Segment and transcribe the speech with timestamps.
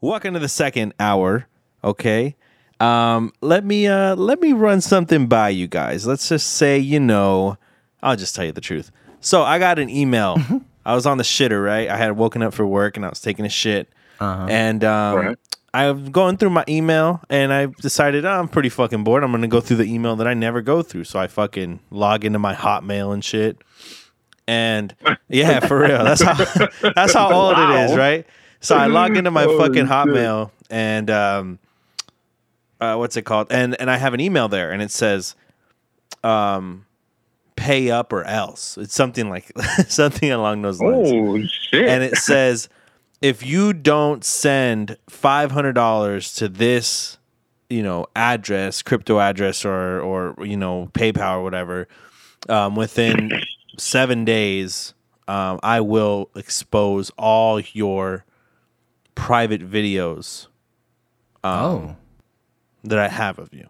[0.00, 1.46] welcome to the second hour.
[1.82, 2.36] Okay.
[2.80, 6.06] Um, let me uh let me run something by you guys.
[6.06, 7.58] Let's just say, you know,
[8.02, 8.92] I'll just tell you the truth.
[9.20, 10.36] So I got an email.
[10.86, 11.88] I was on the shitter, right?
[11.88, 13.88] I had woken up for work and I was taking a shit.
[14.20, 15.38] And um Right.
[15.74, 19.22] I'm going through my email and I decided oh, I'm pretty fucking bored.
[19.24, 21.04] I'm gonna go through the email that I never go through.
[21.04, 23.58] So I fucking log into my Hotmail and shit.
[24.46, 24.94] And
[25.28, 26.04] yeah, for real.
[26.04, 26.34] That's how
[26.94, 28.24] that's how old it is, right?
[28.60, 29.86] So I log into my Holy fucking shit.
[29.86, 31.58] Hotmail and um
[32.80, 33.48] uh what's it called?
[33.50, 35.34] And and I have an email there and it says
[36.24, 36.84] um
[37.56, 38.76] pay up or else.
[38.78, 39.50] It's something like
[39.88, 41.88] something along those lines Oh shit!
[41.88, 42.68] and it says
[43.20, 47.18] if you don't send five hundred dollars to this,
[47.68, 51.88] you know, address, crypto address, or or you know, PayPal or whatever,
[52.48, 53.30] um, within
[53.76, 54.94] seven days,
[55.26, 58.24] um, I will expose all your
[59.18, 60.46] private videos
[61.42, 61.96] um, oh.
[62.84, 63.68] that I have of you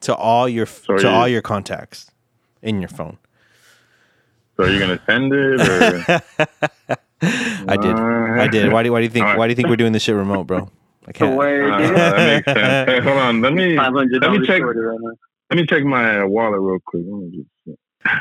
[0.00, 2.10] to all your So to you- all your contacts
[2.62, 3.18] in your phone.
[4.56, 5.60] so are you gonna send it?
[5.60, 6.22] Or?
[7.68, 7.96] I did.
[7.96, 8.72] I did.
[8.72, 9.38] Why do why do you think Alright.
[9.38, 10.70] why do you think we're doing this shit remote, bro?
[11.08, 11.36] I can't.
[11.36, 12.90] way Uh, that makes sense.
[12.90, 13.40] Hey, hold on.
[13.40, 14.62] Let me let me check.
[14.62, 15.16] right
[15.50, 17.02] let me check my uh, wallet real quick.
[17.06, 17.44] Let me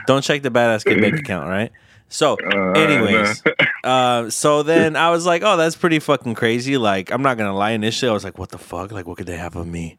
[0.07, 1.71] Don't check the badass kid bank account, right?
[2.09, 3.43] So, uh, anyways,
[3.83, 6.77] uh, so then I was like, oh, that's pretty fucking crazy.
[6.77, 7.71] Like, I'm not gonna lie.
[7.71, 8.91] Initially, I was like, what the fuck?
[8.91, 9.97] Like, what could they have of me?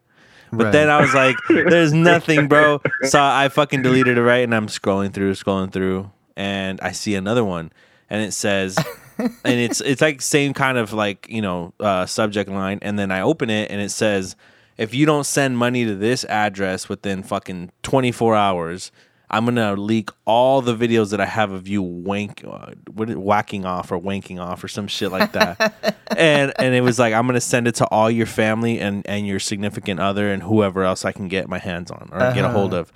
[0.52, 0.72] But Right.
[0.72, 2.80] then I was like, there's nothing, bro.
[3.02, 4.44] So I fucking deleted it, right?
[4.44, 7.72] And I'm scrolling through, scrolling through, and I see another one,
[8.08, 8.78] and it says,
[9.18, 13.10] and it's it's like same kind of like you know uh, subject line, and then
[13.10, 14.36] I open it, and it says,
[14.78, 18.92] if you don't send money to this address within fucking 24 hours.
[19.30, 23.16] I'm gonna leak all the videos that I have of you wank, uh, what is-
[23.16, 25.96] whacking off or wanking off or some shit like that.
[26.16, 29.26] and and it was like I'm gonna send it to all your family and and
[29.26, 32.48] your significant other and whoever else I can get my hands on or get a
[32.50, 32.92] hold of.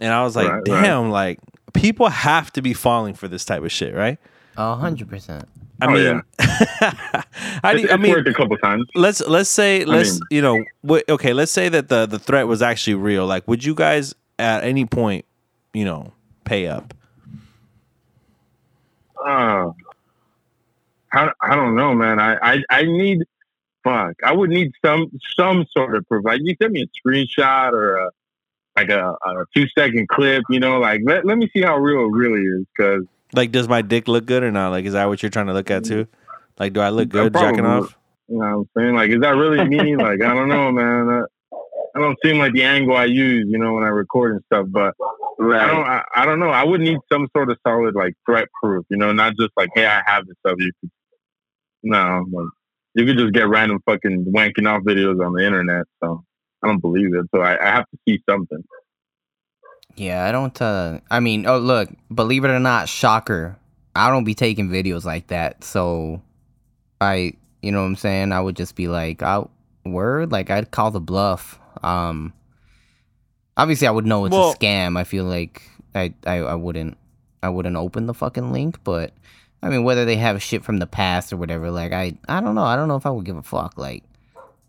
[0.00, 0.82] And I was like, Right, right.
[0.82, 1.38] damn, like
[1.74, 4.18] people have to be falling for this type of shit, right?
[4.56, 5.48] A hundred percent.
[5.80, 7.24] I Oh, mean, I,
[7.74, 8.86] it's, I mean, worked a couple times.
[8.94, 12.46] let's let's say let's mean- you know wh- okay let's say that the the threat
[12.46, 15.24] was actually real like would you guys at any point
[15.72, 16.12] you know
[16.44, 16.94] pay up
[19.24, 19.70] Uh,
[21.12, 22.18] I, I don't know, man.
[22.18, 23.18] I, I, I need,
[23.84, 26.24] fuck, I would need some some sort of proof.
[26.24, 28.10] Like you send me a screenshot or a,
[28.74, 32.06] like a, a two second clip, you know, like let, let me see how real
[32.06, 32.66] it really is.
[32.76, 33.02] Cause
[33.34, 35.54] like does my dick look good or not like is that what you're trying to
[35.54, 36.06] look at too
[36.58, 37.88] like do i look good jacking probably.
[37.88, 37.96] off
[38.32, 38.94] you know what I'm saying?
[38.94, 39.96] Like, is that really me?
[39.96, 41.08] like, I don't know, man.
[41.08, 41.56] Uh,
[41.94, 44.66] I don't seem like the angle I use, you know, when I record and stuff,
[44.70, 44.94] but
[45.50, 46.48] I don't, I, I don't know.
[46.50, 49.70] I would need some sort of solid like threat proof, you know, not just like,
[49.74, 50.70] hey, I have this of you.
[50.80, 50.90] could,
[51.82, 52.46] No, like,
[52.94, 55.84] you could just get random fucking wanking off videos on the internet.
[56.02, 56.24] So
[56.62, 57.26] I don't believe it.
[57.34, 58.62] So I, I have to see something.
[59.96, 60.60] Yeah, I don't.
[60.60, 63.58] uh I mean, oh look, believe it or not, shocker.
[63.94, 65.64] I don't be taking videos like that.
[65.64, 66.22] So,
[67.00, 68.32] I, you know what I'm saying?
[68.32, 69.44] I would just be like, "I
[69.84, 71.58] word," like I'd call the bluff.
[71.82, 72.32] Um,
[73.56, 74.98] obviously, I would know it's Well- a scam.
[74.98, 75.62] I feel like
[75.94, 76.96] I, I, I wouldn't,
[77.42, 78.78] I wouldn't open the fucking link.
[78.84, 79.12] But
[79.62, 82.54] I mean, whether they have shit from the past or whatever, like I, I don't
[82.54, 82.64] know.
[82.64, 83.76] I don't know if I would give a fuck.
[83.78, 84.04] Like,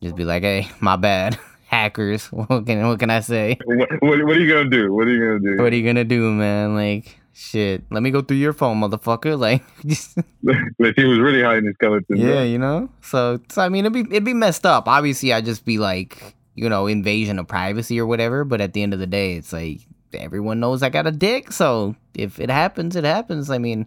[0.02, 1.38] just be like, "Hey, my bad."
[1.74, 3.58] Hackers, what can what can I say?
[3.66, 4.94] What, what, what are you gonna do?
[4.94, 5.64] What are you gonna do?
[5.64, 6.76] What are you gonna do, man?
[6.76, 7.82] Like, shit.
[7.90, 9.40] Let me go through your phone, motherfucker.
[9.40, 12.18] Like, just, Let's see who's really hiding the skeleton.
[12.18, 12.90] yeah, you know.
[13.02, 14.88] So, so I mean, it'd be it'd be messed up.
[14.88, 18.44] Obviously, I'd just be like, you know, invasion of privacy or whatever.
[18.44, 19.82] But at the end of the day, it's like
[20.14, 21.52] everyone knows I got a dick.
[21.52, 23.50] So if it happens, it happens.
[23.50, 23.86] I mean,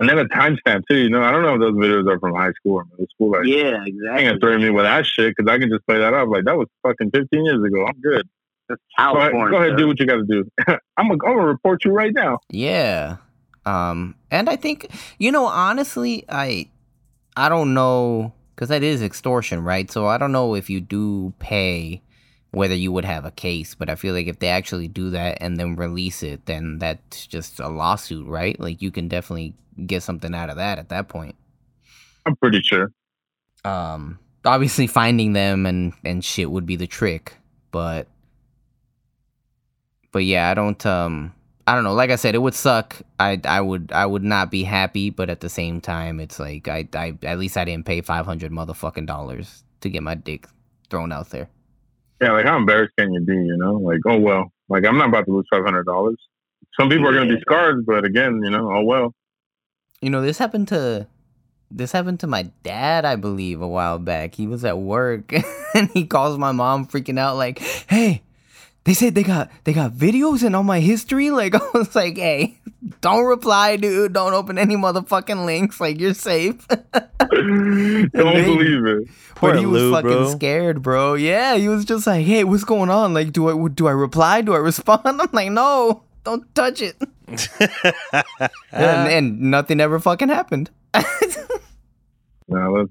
[0.00, 0.96] And then a timestamp too.
[0.96, 3.32] You know, I don't know if those videos are from high school or middle school.
[3.32, 4.38] Like, Yeah, I ain't gonna exactly.
[4.40, 6.28] threaten me with that shit because I can just play that up.
[6.28, 7.86] Like that was fucking 15 years ago.
[7.86, 8.26] I'm good.
[8.68, 10.44] That's Go ahead, go ahead do what you got to do.
[10.96, 12.38] I'm gonna, I'm gonna report you right now.
[12.50, 13.16] yeah.
[13.64, 14.88] Um, and I think
[15.18, 16.68] you know, honestly, I
[17.36, 19.90] I don't know because that is extortion, right?
[19.90, 22.00] So I don't know if you do pay
[22.56, 25.36] whether you would have a case, but I feel like if they actually do that
[25.42, 28.58] and then release it, then that's just a lawsuit, right?
[28.58, 29.52] Like you can definitely
[29.86, 31.34] get something out of that at that point.
[32.24, 32.92] I'm pretty sure.
[33.66, 37.34] Um, obviously finding them and and shit would be the trick,
[37.72, 38.08] but
[40.10, 41.34] but yeah, I don't um
[41.66, 41.92] I don't know.
[41.92, 42.96] Like I said, it would suck.
[43.20, 46.68] I I would I would not be happy, but at the same time, it's like
[46.68, 50.48] I I at least I didn't pay five hundred motherfucking dollars to get my dick
[50.88, 51.50] thrown out there.
[52.20, 53.34] Yeah, like how embarrassed can you be?
[53.34, 54.52] You know, like oh well.
[54.68, 56.16] Like I'm not about to lose five hundred dollars.
[56.78, 57.40] Some people are gonna be Yeah.
[57.40, 59.14] scarred, but again, you know, oh well.
[60.00, 61.06] You know, this happened to
[61.70, 64.34] this happened to my dad, I believe, a while back.
[64.36, 65.32] He was at work
[65.74, 67.58] and he calls my mom freaking out like,
[67.88, 68.22] "Hey,
[68.86, 72.16] they said they got they got videos and all my history." Like I was like,
[72.16, 72.56] "Hey,
[73.02, 74.14] don't reply, dude.
[74.14, 75.78] Don't open any motherfucking links.
[75.80, 76.66] Like you're safe."
[77.30, 79.08] Don't believe it.
[79.34, 80.30] Poor but he was Lou, fucking bro.
[80.30, 81.14] scared, bro.
[81.14, 83.12] Yeah, he was just like, "Hey, what's going on?
[83.12, 84.40] Like, do I do I reply?
[84.40, 86.96] Do I respond?" I'm like, "No, don't touch it."
[88.72, 90.70] and, and nothing ever fucking happened.
[92.48, 92.90] No, that's,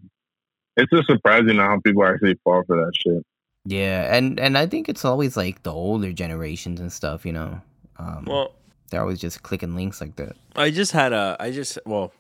[0.78, 3.26] it's just surprising how people actually fall for that shit.
[3.66, 7.62] Yeah, and and I think it's always like the older generations and stuff, you know.
[7.98, 8.52] Um, well,
[8.90, 10.36] they're always just clicking links like that.
[10.56, 12.12] I just had a, I just, well,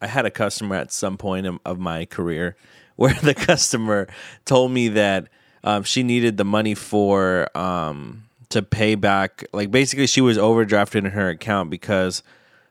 [0.00, 2.56] I had a customer at some point of, of my career
[2.96, 4.06] where the customer
[4.44, 5.28] told me that
[5.64, 9.44] um, she needed the money for, um, to pay back.
[9.52, 12.22] Like basically, she was overdrafted in her account because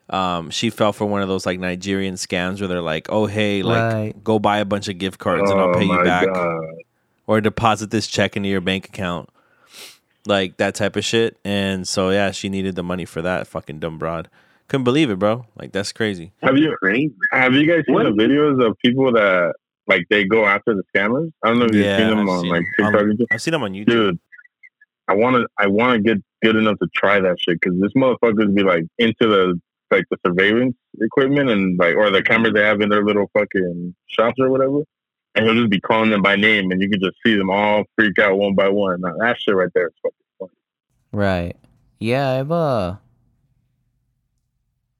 [0.09, 3.63] um, she fell for one of those like Nigerian scams where they're like, oh, hey,
[3.63, 4.23] like Right.
[4.23, 6.27] go buy a bunch of gift cards and I'll Oh pay you back.
[6.27, 6.63] God.
[7.27, 9.29] Or deposit this check into your bank account.
[10.25, 11.37] Like that type of shit.
[11.43, 14.29] And so yeah, she needed the money for that fucking dumb broad.
[14.69, 15.45] Couldn't believe it, bro.
[15.57, 16.31] Like that's crazy.
[16.41, 16.75] Have you
[17.31, 18.03] have you guys seen What?
[18.03, 19.53] the videos of people that
[19.85, 21.29] like they go after the scammers?
[21.43, 22.85] I don't know if Yeah, you've seen them I've on seen like them.
[22.85, 23.01] TikTok.
[23.01, 23.27] Um, and shit.
[23.31, 23.85] I've seen them on YouTube.
[23.87, 24.19] Dude,
[25.09, 27.91] I want to I want to get good enough to try that shit because this
[27.97, 29.59] motherfuckers be like into the
[29.91, 33.93] like the surveillance equipment and like or the cameras they have in their little fucking
[34.07, 34.79] shops or whatever.
[35.35, 37.85] And he'll just be calling them by name, and you can just see them all
[37.95, 39.01] freak out one by one.
[39.01, 40.51] Now, that shit right there is fucking funny.
[41.11, 41.57] Right.
[41.99, 42.95] Yeah, I've uh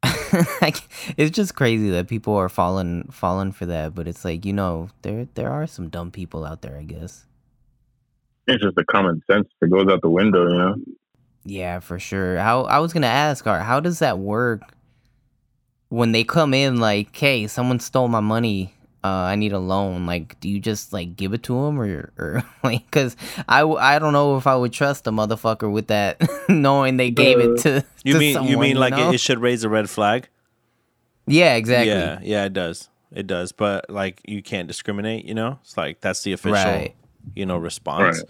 [1.17, 4.89] it's just crazy that people are falling falling for that, but it's like, you know,
[5.03, 7.25] there there are some dumb people out there, I guess.
[8.47, 10.75] It's just the common sense that goes out the window, you know.
[11.45, 12.37] Yeah, for sure.
[12.37, 14.61] How I was gonna ask, Art, how does that work
[15.89, 20.05] when they come in like, hey, someone stole my money, uh, I need a loan.
[20.05, 22.85] Like, do you just like give it to them or or like?
[22.85, 23.15] Because
[23.47, 27.11] I w- I don't know if I would trust a motherfucker with that, knowing they
[27.11, 27.83] gave it to.
[28.03, 30.29] You to mean you someone, mean like it, it should raise a red flag?
[31.25, 31.89] Yeah, exactly.
[31.93, 32.89] Yeah, yeah, it does.
[33.11, 33.51] It does.
[33.51, 35.59] But like you can't discriminate, you know?
[35.61, 36.95] It's like that's the official Right.
[37.35, 38.17] you know, response.
[38.19, 38.29] Right.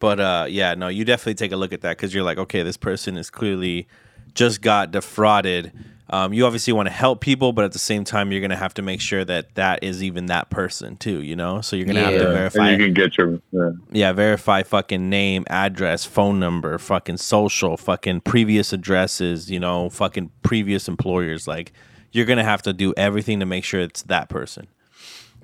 [0.00, 2.62] But uh yeah, no, you definitely take a look at that because you're like, okay,
[2.62, 3.86] this person is clearly
[4.34, 5.72] just got defrauded.
[6.12, 8.74] Um, you obviously want to help people, but at the same time, you're gonna have
[8.74, 11.22] to make sure that that is even that person too.
[11.22, 12.24] You know, so you're gonna have to Yeah.
[12.26, 12.70] And verify.
[12.70, 13.70] you can get your yeah.
[13.90, 20.30] Yeah, verify fucking name, address, phone number, fucking social, fucking previous addresses, you know, fucking
[20.42, 21.48] previous employers.
[21.48, 21.72] Like,
[22.12, 24.66] you're gonna have to do everything to make sure it's that person.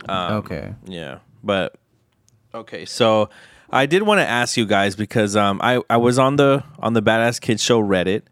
[0.07, 0.75] Um, Okay.
[0.87, 1.77] Yeah, but
[2.55, 2.85] okay.
[2.85, 3.31] So
[3.71, 6.93] I did want to ask you guys because um, I I was on the on
[6.93, 8.23] the Badass Kids Show Reddit,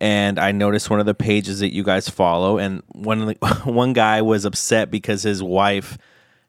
[0.00, 4.22] and I noticed one of the pages that you guys follow, and one one guy
[4.22, 5.98] was upset because his wife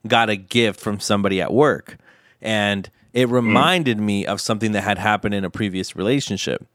[0.07, 1.97] got a gift from somebody at work,
[2.41, 6.65] and it reminded me of something that had happened in a previous relationship.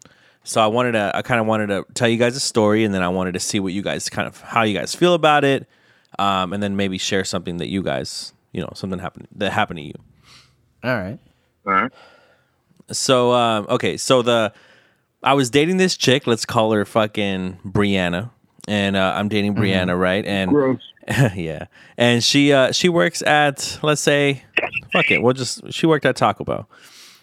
[0.45, 2.95] So I wanted to, I kind of wanted to tell you guys a story, and
[2.95, 5.45] then I wanted to see what you guys kind of how you guys feel about
[5.45, 5.67] it,
[6.19, 9.79] um, and then maybe share something that you guys, you know, something happened that happened
[9.79, 9.95] to you.
[10.85, 11.19] All right.
[11.67, 11.93] All right.
[12.93, 14.53] So um, okay, so the
[15.23, 16.27] I was dating this chick.
[16.27, 18.31] Let's call her fucking Brianna,
[18.69, 20.25] and uh, I'm dating Brianna, right?
[20.25, 20.81] And Gross.
[21.35, 21.67] yeah,
[21.97, 24.43] and she uh, she works at let's say,
[24.93, 26.69] fuck it, we'll just she worked at Taco Bell,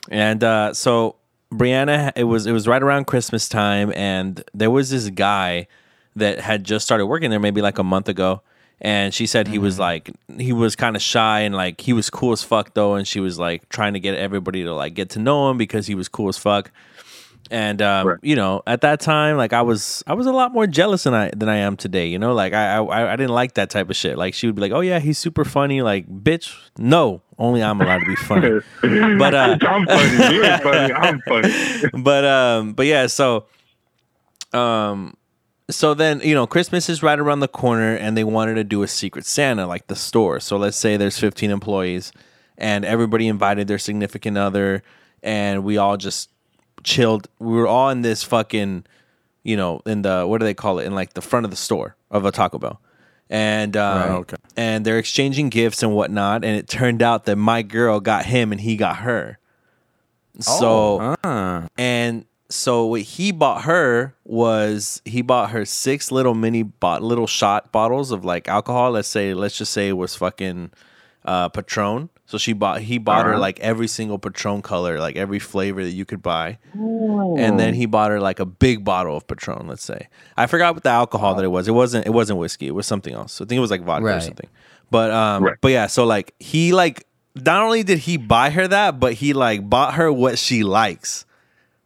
[0.10, 1.16] and uh, so
[1.52, 5.68] Brianna, it was it was right around Christmas time, and there was this guy
[6.16, 8.42] that had just started working there maybe like a month ago.
[8.82, 12.10] And she said he was like he was kind of shy and like he was
[12.10, 15.10] cool as fuck though, and she was like trying to get everybody to like get
[15.12, 16.70] to know him because he was cool as fuck.
[17.52, 18.20] And um, Right.
[18.24, 21.14] you know, at that time, like I was, I was a lot more jealous than
[21.14, 22.08] I than I am today.
[22.08, 24.18] You know, like I, I, I didn't like that type of shit.
[24.18, 27.80] Like she would be like, "Oh yeah, he's super funny." Like, bitch, no, only I'm
[27.82, 28.60] allowed to be funny.
[29.20, 30.36] But, uh, I'm funny.
[30.36, 30.94] You ain't funny.
[30.94, 32.04] I'm funny.
[32.04, 33.46] but um, but yeah, so
[34.54, 35.16] um,
[35.70, 38.84] so then you know, Christmas is right around the corner, and they wanted to do
[38.84, 40.40] a secret Santa, like the store.
[40.40, 42.12] So let's say there's 15 employees,
[42.58, 44.84] and everybody invited their significant other,
[45.22, 46.30] and we all just
[46.84, 47.28] chilled.
[47.40, 48.86] We were all in this fucking,
[49.44, 50.86] you know, in the what do they call it?
[50.86, 52.80] In like the front of the store of a Taco Bell.
[53.30, 54.10] And um, Right.
[54.20, 54.36] Okay.
[54.58, 58.52] and they're exchanging gifts and whatnot, and it turned out that my girl got him
[58.52, 59.40] and he got her.
[60.40, 61.68] So Ah.
[61.78, 67.28] and so what he bought her was he bought her six little mini bot little
[67.28, 68.92] shot bottles of like alcohol.
[68.92, 70.72] Let's say let's just say it was fucking
[71.26, 72.10] uh Patron.
[72.34, 73.42] So she bought he bought her Uh-huh.
[73.42, 76.58] like every single Patron color, like every flavor that you could buy.
[76.74, 80.08] And then he bought her like a big bottle of Patron, let's say.
[80.36, 81.68] I forgot what the alcohol that it was.
[81.68, 83.40] It wasn't it wasn't whiskey, it was something else.
[83.40, 84.50] I think it was like vodka or something.
[84.90, 85.56] But um, Right.
[85.62, 89.34] but yeah, so like he like not only did he buy her that, but he
[89.34, 91.28] like bought her what she likes.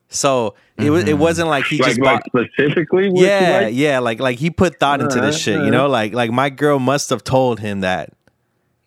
[0.08, 1.20] So it was it Mhm.
[1.20, 2.46] wasn't like he like, just like bought.
[2.46, 3.74] specifically, what Yeah, like?
[3.76, 6.80] yeah, like like he put thought into this shit, you know, like like my girl
[6.80, 8.14] must have told him that,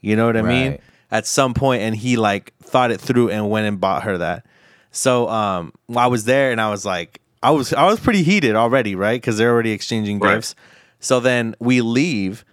[0.00, 0.80] you know what I mean, Right.
[1.10, 4.46] At some point, and he like thought it through and went and bought her that.
[4.92, 8.56] So um, I was there and I was like, I was I was pretty heated
[8.56, 9.20] already, right?
[9.20, 10.34] Because they're already exchanging Right.
[10.34, 10.54] gifts.
[11.00, 12.44] So then we leave,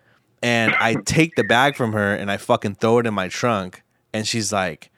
[0.41, 3.83] and I take the bag from her and I fucking throw it in my trunk,
[4.13, 4.89] and she's like.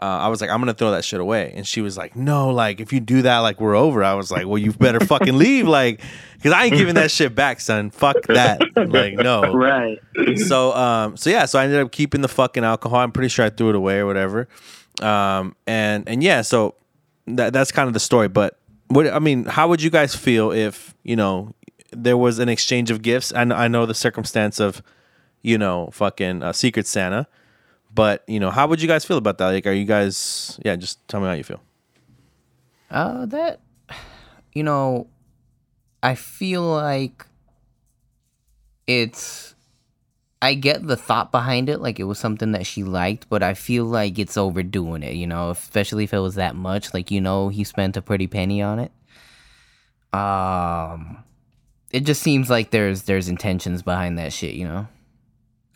[0.00, 2.50] Uh, I was like, I'm gonna throw that shit away, and she was like, No,
[2.50, 4.02] like if you do that, like we're over.
[4.02, 6.00] I was like, Well, you better fucking leave, like,
[6.34, 7.90] because I ain't giving that shit back, son.
[7.90, 9.52] Fuck that, like no.
[9.54, 9.98] Right.
[10.36, 13.00] So um, so yeah, so I ended up keeping the fucking alcohol.
[13.00, 14.48] I'm pretty sure I threw it away or whatever.
[15.02, 16.76] Um, and and yeah, so
[17.26, 18.28] that that's kind of the story.
[18.28, 21.54] But what I mean, how would you guys feel if you know
[21.92, 23.34] there was an exchange of gifts?
[23.34, 24.82] I know, I know the circumstance of
[25.42, 27.26] you know fucking uh, Secret Santa,
[27.94, 29.48] but you know how would you guys feel about that?
[29.48, 30.58] Like, are you guys?
[30.64, 31.60] Yeah, just tell me how you feel.
[32.90, 33.60] Uh, that,
[34.52, 35.06] you know,
[36.02, 37.26] I feel like
[38.86, 39.54] it's.
[40.42, 43.52] I get the thought behind it, like it was something that she liked, but I
[43.52, 46.94] feel like it's overdoing it, you know, especially if it was that much.
[46.94, 48.90] Like, you know, he spent a pretty penny on it.
[50.18, 51.22] Um,
[51.90, 54.88] it just seems like there's there's intentions behind that shit, you know.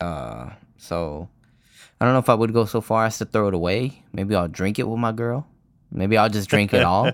[0.01, 1.29] Uh, so
[1.99, 4.03] I don't know if I would go so far as to throw it away.
[4.13, 5.47] Maybe I'll drink it with my girl.
[5.91, 7.09] Maybe I'll just drink it all.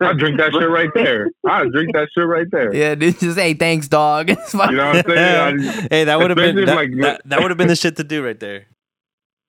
[0.00, 1.30] I'll drink that shit right there.
[1.48, 2.72] I'll drink that shit right there.
[2.74, 4.28] Yeah, dude, just hey, thanks, dog.
[4.30, 5.68] You know what I'm saying?
[5.68, 7.96] I- hey, that would have been that, like- that, that would have been the shit
[7.96, 8.66] to do right there.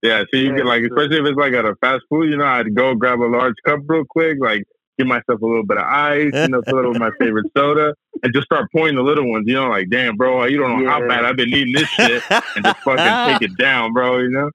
[0.01, 0.97] Yeah, so you Yeah, get like, sure.
[0.97, 3.53] especially if it's like at a fast food, you know, I'd go grab a large
[3.65, 4.63] cup real quick, like
[4.97, 7.93] give myself a little bit of ice, you know, fill it with my favorite soda,
[8.23, 9.43] and just start pouring the little ones.
[9.47, 12.23] You know, like damn, bro, you don't know how bad I've been eating this shit,
[12.31, 14.17] and just fucking take it down, bro.
[14.17, 14.49] You know?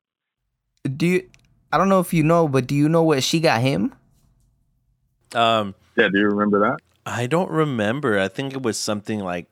[0.89, 1.29] Do you?
[1.73, 3.93] I don't know if you know, but do you know what she got him?
[5.35, 6.79] Um, Yeah, do you remember that?
[7.05, 8.19] I don't remember.
[8.19, 9.47] I think it was something like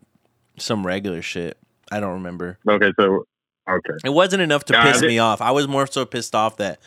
[0.59, 1.59] some regular shit.
[1.91, 2.59] I don't remember.
[2.69, 3.27] Okay, so
[3.69, 5.41] okay, It wasn't enough to Yeah, piss me off.
[5.41, 6.81] I was more so pissed off that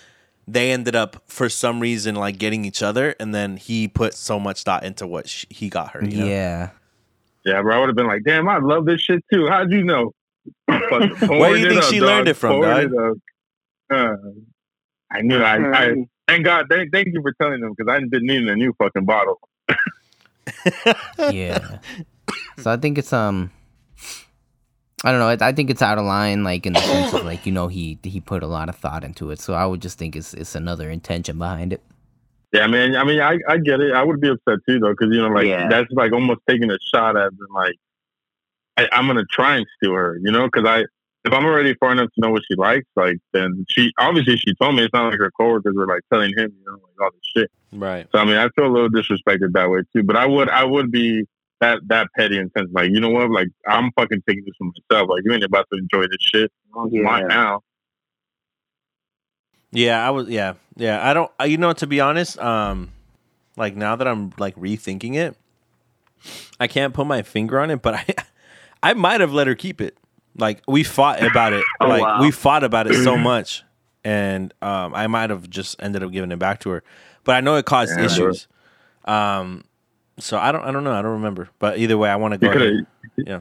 [0.48, 4.40] they ended up for some reason like getting each other, and then he put so
[4.40, 6.04] much thought into what sh he got her.
[6.04, 6.26] You know?
[6.26, 6.70] Yeah.
[7.46, 9.48] yeah, bro, I would have been like, damn, I love this shit too.
[9.48, 10.14] How'd you know?
[10.66, 12.94] Where do you think up, she dog, learned it from, pouring dog?
[12.94, 13.18] it up.
[13.90, 14.16] Uh,
[15.12, 15.40] I knew.
[15.42, 15.96] I, I
[16.28, 16.66] thank God.
[16.70, 19.40] Thank, thank you for telling them because I've been needing a new fucking bottle.
[21.32, 21.80] Yeah.
[22.60, 23.52] so I think it's um.
[25.04, 25.28] I don't know.
[25.28, 27.68] I, I think it's out of line, like in the sense of like you know
[27.68, 29.40] he he put a lot of thought into it.
[29.40, 31.82] So I would just think it's it's another intention behind it.
[32.54, 32.96] Yeah, man.
[32.96, 33.94] I mean, I, I get it.
[33.94, 35.68] I would be upset too, though, because you know, like Yeah.
[35.70, 37.76] that's like almost taking a shot at and like
[38.78, 40.86] I, I'm gonna try and steal her, you know, because I
[41.28, 44.54] if I'm already far enough to know what she likes, like then she obviously she
[44.56, 47.12] told me it's not like her coworkers were like telling him, you know, like all
[47.12, 47.52] this shit.
[47.74, 48.08] Right.
[48.12, 50.04] So I mean, I feel a little disrespected that way too.
[50.04, 51.24] But I would I would be
[51.62, 54.66] that that petty and sense like you know what, like I'm fucking taking this for
[54.90, 55.10] myself.
[55.10, 56.52] Like you ain't about to enjoy this shit.
[56.76, 57.02] It's Yeah.
[57.02, 57.62] mine now.
[59.72, 60.30] Yeah, I was.
[60.30, 61.08] Yeah, yeah.
[61.08, 61.32] I don't.
[61.40, 62.92] uh, You know, to be honest, um,
[63.58, 65.36] like now that I'm like rethinking it,
[66.60, 68.06] I can't put my finger on it, but I,
[68.84, 69.98] I might have let her keep it.
[70.38, 71.64] Like we fought about it.
[71.82, 72.22] Oh, like wow.
[72.22, 73.64] we fought about it so much,
[74.04, 76.84] and um, I might have just ended up giving it back to her.
[77.24, 78.06] But I know it caused Yeah.
[78.06, 78.48] issues.
[79.06, 79.64] Um,
[80.20, 80.64] so I don't.
[80.64, 80.94] I don't know.
[80.94, 81.50] I don't remember.
[81.60, 82.48] But either way, I want to go.
[82.48, 82.88] You could ahead.
[83.18, 83.40] have Yeah.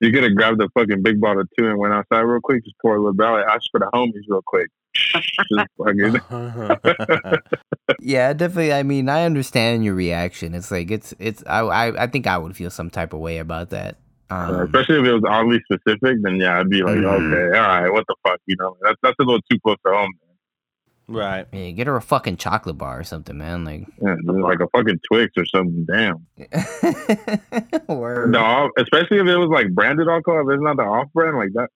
[0.00, 2.76] You could have grabbed the fucking big bottle too and went outside real quick, just
[2.82, 3.26] pour a little bit.
[3.26, 4.68] out, Ask for the homies real quick.
[8.00, 8.72] Yeah, definitely.
[8.72, 10.54] I mean, I understand your reaction.
[10.54, 11.42] It's like it's it's.
[11.46, 13.96] I I, I think I would feel some type of way about that.
[14.30, 17.32] Uh, Um, especially if it was oddly specific, then yeah, I'd be like, Mhm.
[17.32, 18.76] okay, all right, what the fuck, you know?
[18.82, 20.10] That's that's a little too close to home.
[20.18, 21.16] Man.
[21.16, 21.46] Right.
[21.52, 23.64] yeah, get her a fucking chocolate bar or something, man.
[23.64, 25.84] Like, Yeah, like a fucking Twix or something.
[25.86, 26.26] Damn.
[27.88, 28.32] Word.
[28.34, 31.68] The especially if it was like branded alcohol, if it's not the off-brand like that.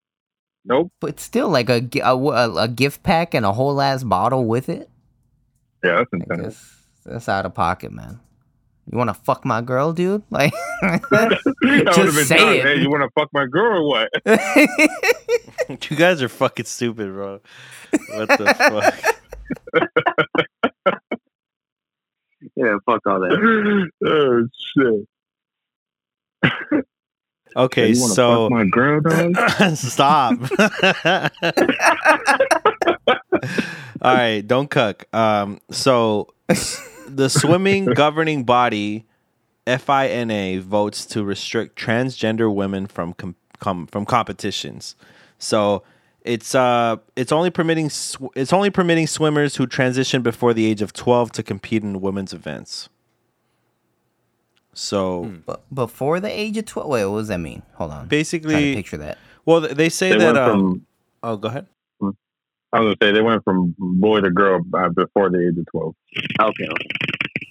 [0.65, 0.93] Nope.
[1.01, 4.69] but still, like a, a a a gift pack and a whole ass bottle with
[4.69, 4.91] it.
[5.83, 6.43] Yeah, that's intense.
[6.43, 8.21] guess that's out of pocket, man.
[8.91, 10.25] You want to fuck my girl, dude?
[10.31, 12.55] Like, just say done.
[12.55, 12.63] it.
[12.65, 14.11] Hey, you want to fuck my girl or what?
[15.89, 17.41] You guys are fucking stupid, bro.
[18.13, 18.95] What the fuck?
[22.57, 23.91] Yeah, fuck all that.
[24.05, 24.49] oh
[26.43, 26.53] shit.
[27.55, 29.37] Okay, you so fuck my girl, dog?
[29.77, 30.39] Stop.
[34.03, 35.05] All right, don't cuck.
[35.15, 36.35] Um, so
[37.17, 39.05] the swimming governing body
[39.67, 44.97] FINA votes to restrict transgender women from com- com- from competitions.
[45.39, 45.83] So
[46.23, 50.83] It's uh, it's only permitting sw- it's only permitting swimmers who transition before the age
[50.83, 52.89] of twelve to compete in women's events.
[54.75, 57.63] So But before the age of twelve, wait, what does that mean?
[57.75, 57.97] Hold on.
[57.97, 59.19] Trying to basically, picture that.
[59.45, 60.37] well, they say They that.
[60.37, 60.87] Um, from
[61.23, 61.67] oh, go ahead.
[62.73, 65.67] I was gonna say they went from boy to girl uh, before the age of
[65.71, 65.95] twelve.
[66.41, 66.69] Okay.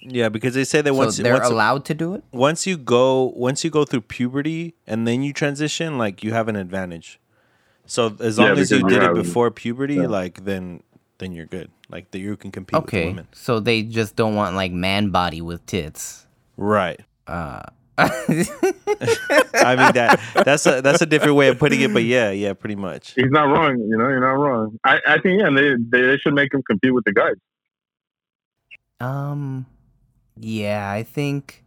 [0.02, 2.24] Yeah, because they say that once so they're once, allowed to do it.
[2.32, 6.48] once you go once you go through puberty and then you transition, like you have
[6.48, 7.20] an advantage.
[7.86, 10.06] So as Yeah, long as you did it before puberty, yeah.
[10.06, 10.82] like then
[11.18, 11.70] then you're good.
[11.90, 13.28] Like that you can compete with Okay, women.
[13.32, 16.26] so they just don't want like man body with tits.
[16.56, 17.00] Right.
[17.26, 17.62] Uh,
[19.54, 22.54] I mean that that's a that's a different way of putting it, but yeah, yeah,
[22.54, 23.14] pretty much.
[23.14, 23.78] He's not wrong.
[23.78, 24.78] You know, you're not wrong.
[24.84, 27.34] I, I think yeah, they, they they should make him compete with the guys.
[29.00, 29.66] um,
[30.36, 31.64] yeah, I think.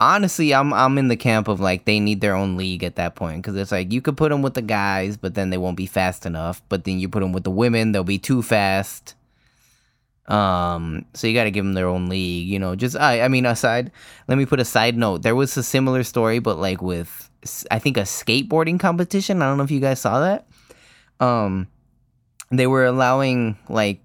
[0.00, 3.14] Honestly, I'm I'm in the camp of like they need their own league at that
[3.16, 5.76] point because it's like you could put them with the guys, but then they won't
[5.76, 6.62] be fast enough.
[6.70, 9.14] But then you put them with the women, they'll be too fast.
[10.26, 12.76] Um, so you got to give them their own league, you know.
[12.76, 13.90] Just I, I mean, aside,
[14.28, 15.22] let me put a side note.
[15.22, 17.30] There was a similar story, but like with
[17.70, 19.42] I think a skateboarding competition.
[19.42, 20.46] I don't know if you guys saw that.
[21.18, 21.68] Um,
[22.50, 24.02] they were allowing like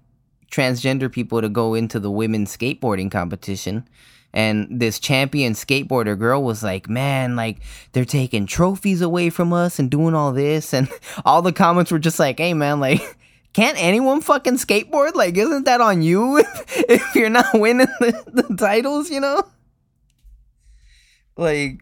[0.50, 3.88] transgender people to go into the women's skateboarding competition.
[4.32, 7.58] And this champion skateboarder girl was like, man, like
[7.92, 10.74] they're taking trophies away from us and doing all this.
[10.74, 10.88] And
[11.24, 13.00] all the comments were just like, hey, man, like,
[13.56, 15.14] can't anyone fucking skateboard?
[15.14, 19.42] Like, isn't that on you if, if you're not winning the, the titles, you know?
[21.38, 21.80] Like,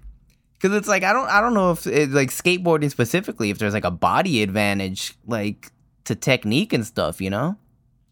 [0.61, 3.75] cause it's like I don't I don't know if it, like skateboarding specifically if there's
[3.75, 5.73] like a body advantage like
[6.04, 7.57] to technique and stuff, you know?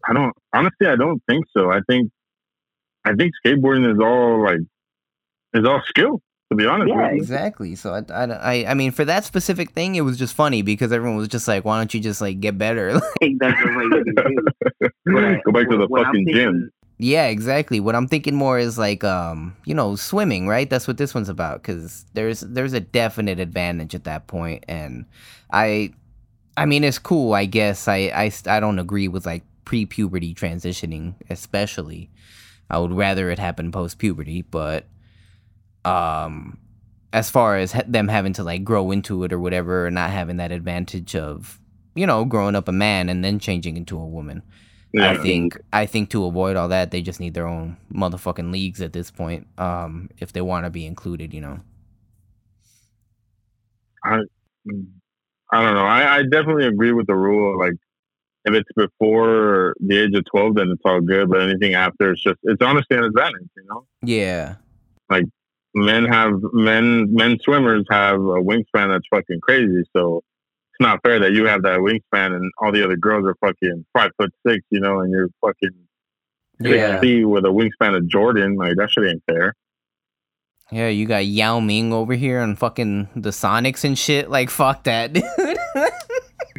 [0.05, 0.87] I don't honestly.
[0.87, 1.71] I don't think so.
[1.71, 2.11] I think
[3.05, 4.59] I think skateboarding is all like
[5.53, 6.21] is all skill.
[6.53, 7.17] To be honest, Yeah, with you.
[7.17, 7.75] Exactly.
[7.75, 10.91] So I, I, I, I mean, for that specific thing, it was just funny because
[10.91, 13.83] everyone was just like, "Why don't you just like get better?" think that's the way
[13.83, 14.03] you
[14.85, 15.41] do.
[15.45, 16.71] Go back to the what fucking thinking- gym.
[16.97, 17.79] yeah, exactly.
[17.79, 20.69] What I'm thinking more is like, um, you know, swimming, right?
[20.69, 25.05] That's what this one's about because there's there's a definite advantage at that point, and
[25.51, 25.91] I,
[26.55, 27.87] I mean, it's cool, I guess.
[27.87, 32.09] I, I, I don't agree with like pre-puberty transitioning, especially.
[32.69, 34.85] I would rather it happen post-puberty, but
[35.85, 36.57] um
[37.11, 40.09] as far as ha- them having to like grow into it or whatever or not
[40.09, 41.59] having that advantage of
[41.95, 44.41] you know growing up a man and then changing into a woman
[44.93, 45.11] Yeah.
[45.11, 48.81] i think i think to avoid all that they just need their own motherfucking leagues
[48.81, 51.59] at this point um if they want to be included you know
[54.03, 54.19] I
[55.51, 55.85] I don't know.
[55.85, 57.57] I, I definitely agree with the rule.
[57.59, 57.73] Like,
[58.45, 61.29] if it's before the age of twelve, then it's all good.
[61.29, 63.47] But anything after, it's just it's honestly an advantage.
[63.55, 64.55] You know, yeah
[65.73, 69.83] men have men men swimmers have a wingspan that's fucking crazy.
[69.95, 70.23] So
[70.71, 73.85] it's not fair that you have that wingspan and all the other girls are fucking
[73.93, 74.63] five foot six.
[74.69, 75.71] You know, and you're fucking
[76.61, 78.55] six yeah feet with a wingspan of Jordan.
[78.55, 79.53] Like that shit ain't fair.
[80.71, 84.83] yeah you got yao ming over here and fucking the sonics and shit like fuck
[84.83, 85.23] that dude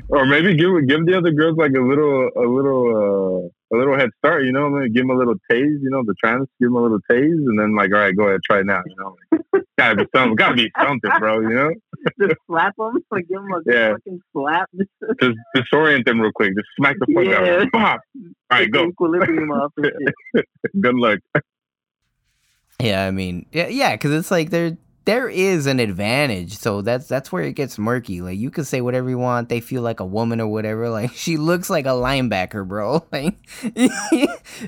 [0.09, 3.97] Or maybe give give the other girls like a little a little uh, a little
[3.99, 4.71] head start, you know.
[4.71, 7.25] Maybe give them a little tase, you know, the trans, give them a little tase,
[7.33, 9.17] and then like, all right, go ahead, try it now, you know.
[9.53, 11.71] Like, gotta be something, gotta be something, bro, you know.
[12.21, 13.93] Just slap them, like give them a Yeah.
[13.93, 14.69] fucking slap.
[15.21, 17.43] Just disorient them real quick, just smack the fuck out.
[17.43, 17.59] of Yeah.
[17.59, 17.71] them.
[17.71, 18.01] Pop.
[18.51, 18.87] All right, go.
[18.89, 19.73] Equilibrium off.
[20.81, 21.19] Good luck.
[22.81, 27.07] Yeah, I mean, yeah, yeah, because it's like there there is an advantage, so that's
[27.09, 28.23] that's where it gets murky.
[28.23, 30.89] Like you can say whatever you want, they feel like a woman or whatever.
[30.89, 33.05] Like she looks like a linebacker, bro.
[33.13, 33.37] Like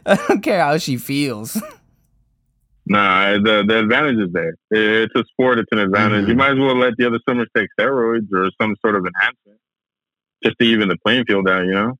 [0.07, 1.61] I don't care how she feels.
[2.89, 4.55] Nah, the the advantage is there.
[4.71, 5.59] It's a sport.
[5.59, 6.27] It's an advantage.
[6.27, 6.29] Mhm.
[6.29, 9.59] You might as well let the other swimmers take steroids or some sort of enhancement,
[10.45, 11.65] just to even the playing field out.
[11.65, 11.99] You know.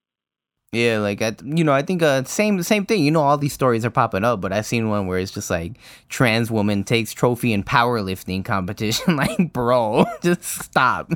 [0.73, 3.05] Yeah, like I, you know, I think uh, same the same thing.
[3.05, 5.49] You know, all these stories are popping up, but I've seen one where it's just
[5.49, 9.17] like trans woman takes trophy in powerlifting competition.
[9.19, 11.13] like, bro, just stop.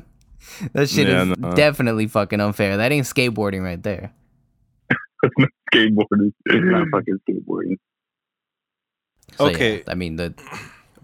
[0.73, 1.53] That shit Yeah, is no.
[1.55, 2.77] definitely fucking unfair.
[2.79, 4.13] That ain't skateboarding right there.
[5.75, 6.33] skateboarding.
[6.47, 7.77] It's not fucking skateboarding.
[9.37, 9.85] So, yeah, Okay.
[9.89, 10.35] I mean the.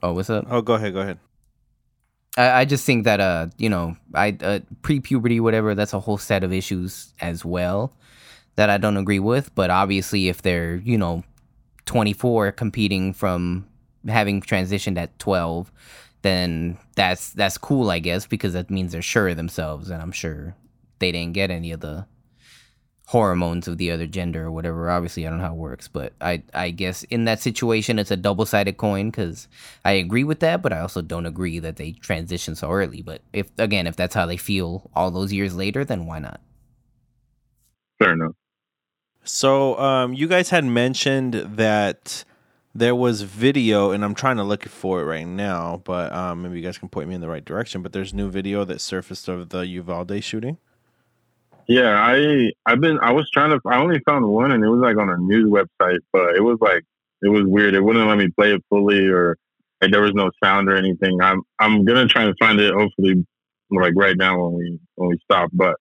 [0.03, 0.47] Oh, what's up?
[0.49, 1.19] Oh, go ahead, go ahead.
[2.39, 5.75] I, I just think that uh, you know, I uh, pre-puberty, whatever.
[5.75, 7.93] That's a whole set of issues as well
[8.57, 9.55] that I don't agree with.
[9.55, 11.25] But obviously, if they're you know,
[11.87, 13.67] 24 competing from
[14.09, 15.73] having transitioned at 12,
[16.23, 20.13] then that's that's cool, I guess, because that means they're sure of themselves, and I'm
[20.13, 20.57] sure
[20.99, 22.07] they didn't get any of the
[23.09, 24.91] hormones of the other gender or whatever.
[24.91, 28.11] Obviously, I don't know how it works, but I I guess in that situation, it's
[28.11, 29.49] a double sided coin because
[29.85, 33.03] I agree with that, but I also don't agree that they transition so early.
[33.03, 36.41] But if again, if that's how they feel all those years later, then why not?
[37.99, 38.35] fair enough.
[39.27, 42.25] So, um, you guys had mentioned that
[42.75, 46.57] there was video, and I'm trying to look for it right now, but um, maybe
[46.57, 47.83] you guys can point me in the right direction.
[47.83, 50.59] But there's new video that surfaced of the Uvalde shooting.
[51.69, 54.81] Yeah, I I've been I was trying to I only found one and it was
[54.81, 56.85] like on a news website, but it was like
[57.23, 57.75] it was weird.
[57.75, 59.37] It wouldn't let me play it fully or
[59.81, 61.21] like there was no sound or anything.
[61.21, 63.27] I'm I'm gonna try and find it hopefully
[63.71, 65.51] like right now when we when we stop.
[65.53, 65.75] But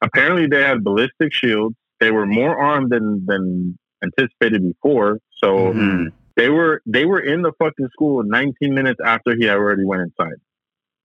[0.00, 1.74] apparently they had ballistic shields.
[2.00, 5.18] They were more armed than than anticipated before.
[5.42, 6.12] So Mhm.
[6.36, 10.36] they were they were in the fucking school 19 minutes after he already went inside.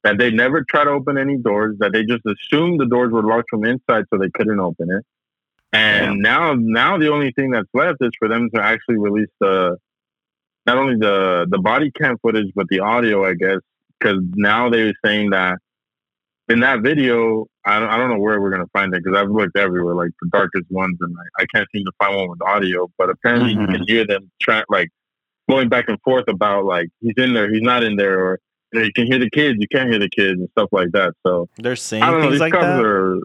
[0.04, 1.78] That they never tried to open any doors.
[1.80, 5.04] That they just assumed the doors were locked from inside, so they couldn't open it.
[5.72, 9.78] And now, now the only thing that's left is for them to actually release the
[10.68, 13.60] not only the the body cam footage but the audio, I guess,
[14.00, 15.58] because now they're saying that
[16.50, 19.30] in that video, I don't, I don't know where we're gonna find it because I've
[19.30, 22.42] looked everywhere, like the darkest ones, and I, I can't seem to find one with
[22.42, 22.90] audio.
[22.98, 23.62] But apparently, Mhm.
[23.62, 24.90] you can hear them trying like
[25.50, 28.40] going back and forth about like he's in there, he's not in there, or
[28.74, 30.92] you, know, you can hear the kids, you can't hear the kids, and stuff like
[30.92, 31.14] that.
[31.26, 32.32] So They're saying I don't know.
[32.32, 32.84] These like that.
[32.84, 33.18] are,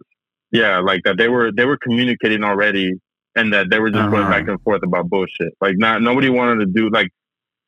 [0.52, 1.16] yeah, like that.
[1.18, 2.92] They were they were communicating already,
[3.35, 4.31] and that they were just going Uh-huh.
[4.31, 5.52] back and forth about bullshit.
[5.61, 7.09] Like not nobody wanted to do like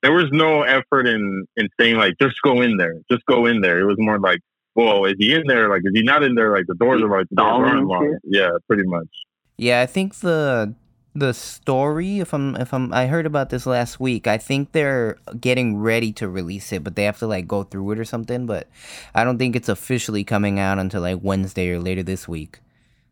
[0.02, 3.60] there was no effort in in saying like just go in there, just go in
[3.60, 3.80] there.
[3.80, 4.38] It was more like,
[4.74, 5.68] well, is he in there?
[5.68, 6.52] Like is he not in there?
[6.52, 8.20] Like the doors are like the doors aren't locked.
[8.24, 9.08] Yeah, pretty much.
[9.56, 10.74] Yeah, I think the
[11.14, 14.26] the story, if I'm if I'm I heard about this last week.
[14.26, 17.90] I think they're getting ready to release it, but they have to like go through
[17.92, 18.68] it or something, but
[19.14, 22.60] I don't think it's officially coming out until like Wednesday or later this week.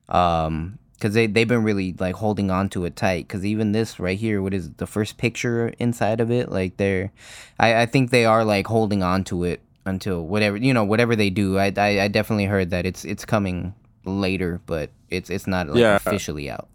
[0.09, 4.01] Um cuz they they've been really like holding on to it tight cuz even this
[4.01, 7.13] right here what is it, the first picture inside of it like they're
[7.59, 11.17] I I think they are like holding on to it until whatever, you know, whatever
[11.17, 11.59] they do.
[11.59, 13.75] I I, I definitely heard that it's it's coming
[14.05, 15.97] later, but it's it's not like Yeah.
[15.97, 16.69] officially out.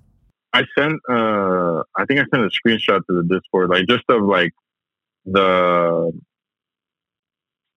[0.53, 4.23] I sent uh I think I sent a screenshot to the Discord, like just of
[4.23, 4.53] like
[5.25, 6.11] the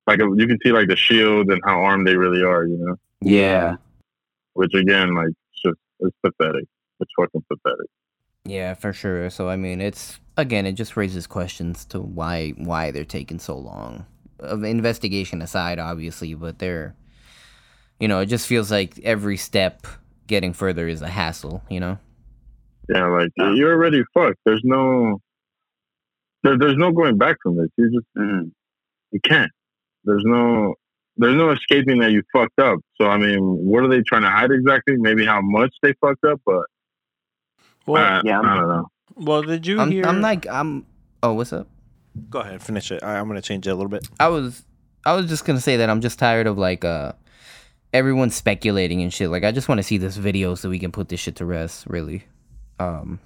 [0.07, 2.97] like you can see like the shield and how armed they really are, you know.
[3.21, 3.77] Yeah.
[4.55, 6.65] Which again, like it's just it's pathetic.
[7.01, 7.87] It's fucking pathetic.
[8.45, 9.29] Yeah, for sure.
[9.31, 13.57] So I mean, it's again, it just raises questions to why why they're taking so
[13.57, 14.07] long.
[14.39, 16.95] Of investigation aside, obviously, but they're,
[17.99, 19.87] you know, it just feels like every step
[20.27, 21.63] getting further is a hassle.
[21.71, 21.99] You know.
[22.89, 24.39] Yeah, like you're already fucked.
[24.45, 25.21] There's no
[26.45, 27.69] there, there's no going back from this.
[27.77, 28.53] You just Mhm.
[29.13, 29.51] you can't.
[30.05, 30.75] There's no
[31.17, 32.79] there's no escaping that you fucked up.
[33.01, 34.97] So I mean, what are they trying to hide exactly?
[34.99, 36.67] Maybe how much they fucked up, but
[37.87, 38.41] Well, I, yeah.
[38.41, 38.87] I don't know.
[39.17, 40.05] well, did you I'm, hear?
[40.05, 40.85] I'm like I'm.
[41.23, 41.67] Oh, what's up?
[42.31, 43.03] Go ahead, finish it.
[43.03, 44.09] I, I'm gonna change it a little bit.
[44.21, 44.63] I was
[45.05, 47.13] I was just gonna say that I'm just tired of like uh
[47.93, 49.31] everyone speculating and shit.
[49.31, 51.45] Like I just want to see this video so we can put this shit to
[51.45, 51.87] rest.
[51.87, 52.25] Really,
[52.79, 53.21] um,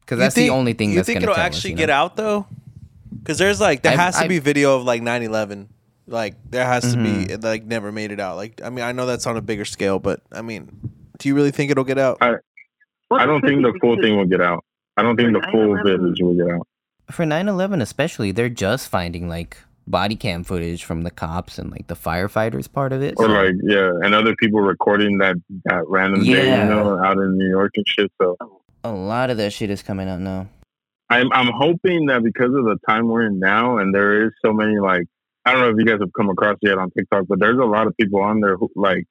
[0.00, 1.94] because that's the only thing You that's think gonna it'll actually us, you get know?
[1.94, 2.46] out though?
[3.16, 5.68] Because there's like there I've- has to I've- be video of like 9/11.
[6.06, 7.30] Like there has to be Mhm.
[7.30, 8.36] it, like never made it out.
[8.36, 11.34] Like I mean I know that's on a bigger scale, but I mean, do you
[11.34, 12.18] really think it'll get out?
[12.20, 14.64] Well, I don't think the full thing will get out.
[14.96, 16.66] I don't think the full 9/11 footage will get out.
[17.10, 21.86] For 9/11 especially, they're just finding like body cam footage from the cops and like
[21.86, 23.14] the firefighters part of it.
[23.18, 25.36] Or so- like yeah, and other people recording that
[25.66, 28.10] that random day, you know, out in New York and shit.
[28.20, 28.36] So
[28.82, 30.48] a lot of that shit is coming out now.
[31.10, 34.52] I'm I'm hoping that because of the time we're in now, and there is so
[34.52, 35.04] many like
[35.44, 37.64] I don't know if you guys have come across yet on TikTok, but there's a
[37.64, 39.04] lot of people on there who like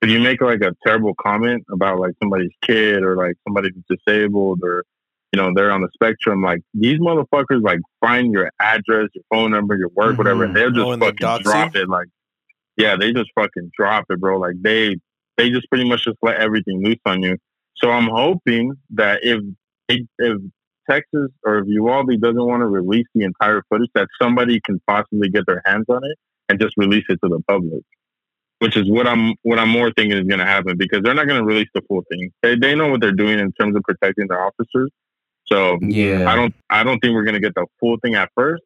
[0.00, 4.60] if you make like a terrible comment about like somebody's kid or like somebody's disabled
[4.62, 4.84] or
[5.34, 9.50] you know they're on the spectrum, like these motherfuckers like find your address, your phone
[9.50, 11.82] number, your work, whatever, they'll just Oh, fucking drop you?
[11.82, 11.88] it.
[11.88, 12.08] Like
[12.76, 14.38] yeah, they just fucking drop it, bro.
[14.38, 14.96] Like they
[15.36, 17.36] they just pretty much just let everything loose on you.
[17.76, 19.40] So I'm hoping that if
[19.88, 20.38] if
[20.90, 25.28] Texas or if Uvalde doesn't want to release the entire footage, that somebody can possibly
[25.30, 26.18] get their hands on it
[26.48, 27.82] and just release it to the public.
[28.60, 31.26] Which is what I'm what I'm more thinking is going to happen because they're not
[31.26, 32.30] going to release the full thing.
[32.42, 34.90] They they know what they're doing in terms of protecting their officers.
[35.46, 36.30] So Yeah.
[36.30, 38.62] I don't I don't think we're going to get the full thing at first.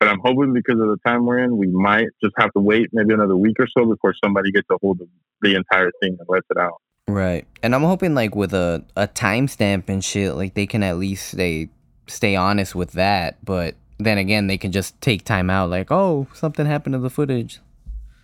[0.00, 2.88] But I'm hoping because of the time we're in, we might just have to wait
[2.92, 5.06] maybe another week or so before somebody gets a hold of
[5.42, 6.82] the entire thing and lets it out.
[7.06, 7.46] Right.
[7.62, 11.28] And I'm hoping like with a a timestamp and shit, like they can at least
[11.28, 11.68] stay
[12.08, 13.44] stay honest with that.
[13.44, 17.10] But then again, they can just take time out, like, oh, something happened to the
[17.10, 17.60] footage.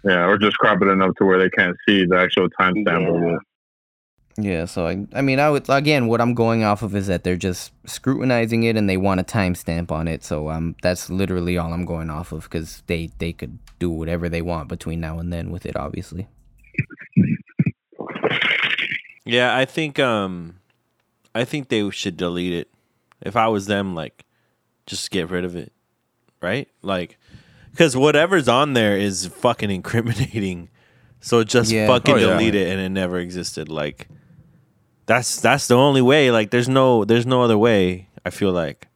[0.04, 3.36] Yeah, or just crop it enough to where they can't see the actual timestamp Yeah.
[4.38, 4.44] It.
[4.44, 7.24] Yeah, so I, I mean, I would again, what I'm going off of is that
[7.24, 10.22] they're just scrutinizing it and they want a timestamp on it.
[10.24, 14.28] So um, that's literally all I'm going off of because they they could do whatever
[14.28, 16.26] they want between now and then with it, obviously.
[19.24, 20.56] Yeah, I think um
[21.34, 22.68] I think they should delete it.
[23.20, 24.24] If I was them, like,
[24.86, 25.72] just get rid of it,
[26.40, 26.68] right?
[26.82, 27.18] Like,
[27.72, 30.70] because whatever's on there is fucking incriminating.
[31.20, 31.88] So just Yeah.
[31.88, 32.26] fucking Oh, yeah.
[32.38, 33.68] delete it, and it never existed.
[33.68, 34.08] Like,
[35.08, 36.30] that's that's the only way.
[36.30, 38.08] Like, there's no there's no other way.
[38.24, 38.86] I feel like.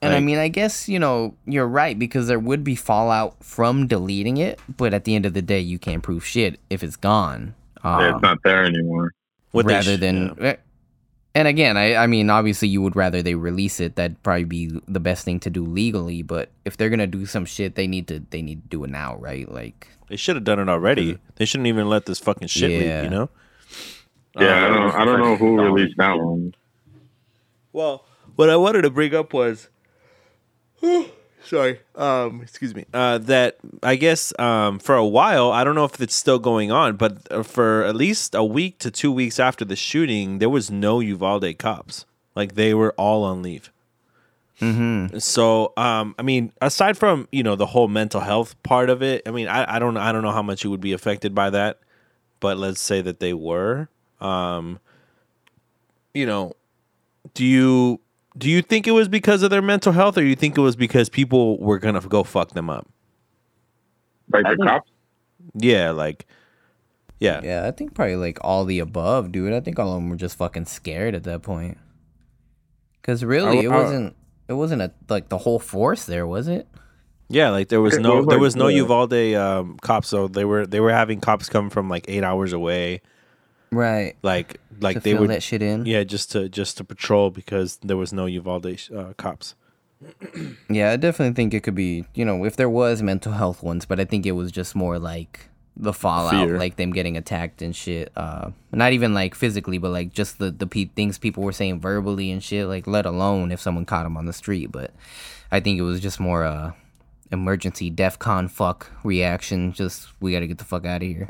[0.00, 3.88] And I mean, I guess, you know, you're right because there would be fallout from
[3.88, 6.94] deleting it, but at the end of the day, you can't prove shit if it's
[6.94, 7.54] gone.
[7.82, 9.12] Um, Yeah, it's not there anymore.
[9.50, 10.36] What rather sh- than.
[10.40, 10.46] yeah.
[10.46, 10.56] eh,
[11.34, 13.96] And again, I, I mean, obviously, you would rather they release it.
[13.96, 16.22] That'd probably be the best thing to do legally.
[16.22, 18.90] But if they're gonna do some shit, they need to they need to do it
[18.90, 19.50] now, right?
[19.50, 21.18] Like, They should have done it already.
[21.36, 23.00] They shouldn't even let this fucking shit Yeah.
[23.02, 23.04] leak.
[23.04, 23.30] You know.
[24.40, 26.54] Yeah, I Um, don't I don't know who released that one.
[27.72, 28.04] Well,
[28.36, 29.68] what I wanted to bring up was,
[31.44, 35.84] sorry, um, excuse me, uh, that I guess um, for a while, I don't know
[35.84, 39.38] if it's still going on, but uh, for at least a week to two weeks
[39.40, 42.04] after the shooting, there was no Uvalde cops.
[42.34, 43.72] Like they were all on leave.
[44.60, 45.18] mm-hmm.
[45.18, 49.22] So, um, I mean, aside from you know the whole mental health part of it,
[49.26, 51.50] I mean, I, I don't I don't know how much you would be affected by
[51.50, 51.80] that,
[52.40, 53.88] but let's say that they were.
[54.20, 54.78] Um,
[56.14, 56.52] you know,
[57.34, 58.00] do you
[58.36, 60.76] do you think it was because of their mental health, or you think it was
[60.76, 62.88] because people were gonna go fuck them up?
[64.32, 64.90] Like the cops?
[65.54, 66.26] Yeah, like,
[67.20, 69.52] yeah, yeah, I think probably like all the above, dude.
[69.52, 71.78] I think all of them were just fucking scared at that point.
[73.02, 74.16] Cause really, I- it I- wasn't
[74.48, 76.68] it wasn't a like the whole force there, was it?
[77.28, 77.50] yeah.
[77.50, 80.44] Like there was no well, there like, was no uh, Uvalde um, cops, so they
[80.44, 83.00] were they were having cops come from like eight hours away,
[83.70, 84.16] Right.
[84.22, 85.86] like like to they fill would that shit in.
[85.86, 89.54] Yeah, just to just to patrol because there was no Uvalde uh, cops.
[90.70, 93.84] Yeah, I definitely think it could be, you know, if there was mental health ones,
[93.86, 96.58] but I think it was just more like the fallout, Fear.
[96.58, 98.12] like them getting attacked and shit.
[98.16, 101.80] Uh, not even like physically, but like just the the pe- things people were saying
[101.80, 102.66] verbally and shit.
[102.66, 104.70] Like, let alone if someone caught them on the street.
[104.70, 104.92] But
[105.50, 106.72] I think it was just more uh
[107.32, 109.72] emergency DEF CON fuck reaction.
[109.72, 111.28] Just we got to get the fuck out of here.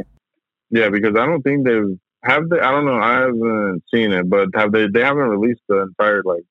[0.70, 4.28] Yeah, because I don't think they've have they I don't know, I haven't seen it,
[4.28, 6.44] but have they they haven't released the entire like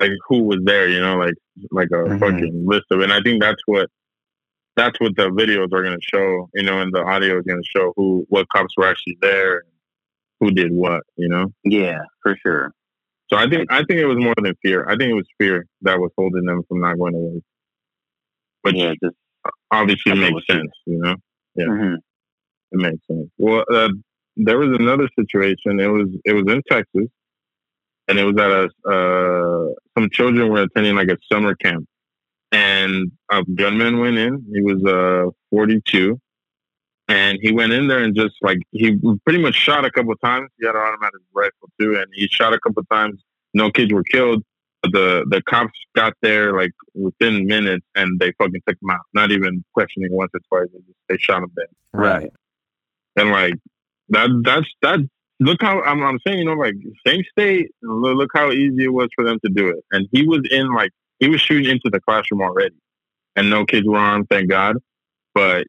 [0.00, 1.34] like who was there, you know, like
[1.70, 2.18] like a Mhm.
[2.20, 3.88] fucking list of and I think that's what
[4.76, 7.92] that's what the videos are gonna show, you know, and the audio is gonna show
[7.96, 9.64] who what cops were actually there
[10.40, 11.46] who did what, you know?
[11.64, 12.72] Yeah, for sure.
[13.30, 14.86] So I think I think it was more than fear.
[14.88, 17.42] I think it was fear that was holding them from not going away.
[18.62, 19.16] Which yeah, just
[19.70, 21.14] obviously makes sense, you know?
[21.54, 21.66] Yeah.
[21.66, 21.96] mhm.
[22.72, 23.28] It makes sense.
[23.38, 23.88] Well, uh,
[24.38, 25.80] there was another situation.
[25.80, 27.08] It was it was in Texas,
[28.06, 31.86] and it was at a uh, some children were attending like a summer camp,
[32.52, 34.44] and a gunman went in.
[34.52, 36.18] He was uh 42,
[37.08, 40.48] and he went in there and just like he pretty much shot a couple times.
[40.58, 43.20] He had an automatic rifle too, and he shot a couple times.
[43.54, 44.42] No kids were killed.
[44.82, 49.00] But the the cops got there like within minutes, and they fucking took him out.
[49.12, 50.68] Not even questioning once or twice.
[50.72, 51.66] They, just, they shot him dead.
[51.92, 52.30] Right.
[53.16, 53.54] And like
[54.10, 55.00] that, that's that.
[55.40, 56.74] Look how I'm, I'm saying, you know, like
[57.06, 57.70] same state.
[57.82, 59.84] Look, look how easy it was for them to do it.
[59.92, 60.90] And he was in like
[61.20, 62.74] he was shooting into the classroom already,
[63.36, 64.76] and no kids were armed, thank God.
[65.34, 65.66] But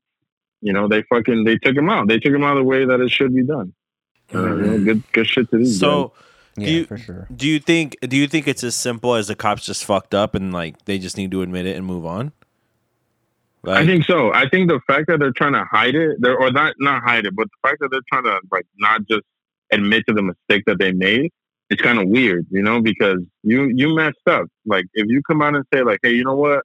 [0.62, 2.08] you know, they fucking they took him out.
[2.08, 3.74] They took him out the way that it should be done.
[4.34, 5.74] Uh, you know, good good shit to these.
[5.74, 5.80] guys.
[5.80, 6.14] So,
[6.58, 7.28] Yeah, Do you- for sure.
[7.36, 10.34] do you think do you think it's as simple as the cops just fucked up
[10.36, 12.32] and like they just need to admit it and move on?
[13.66, 14.34] I think so.
[14.34, 17.26] I think the fact that they're trying to hide it, they're, or not not hide
[17.26, 19.24] it, but the fact that they're trying to like not just
[19.72, 21.32] admit to the mistake that they made,
[21.70, 24.46] it's kind of weird, you know, because you you messed up.
[24.66, 26.64] Like if you come out and say like, hey, you know what,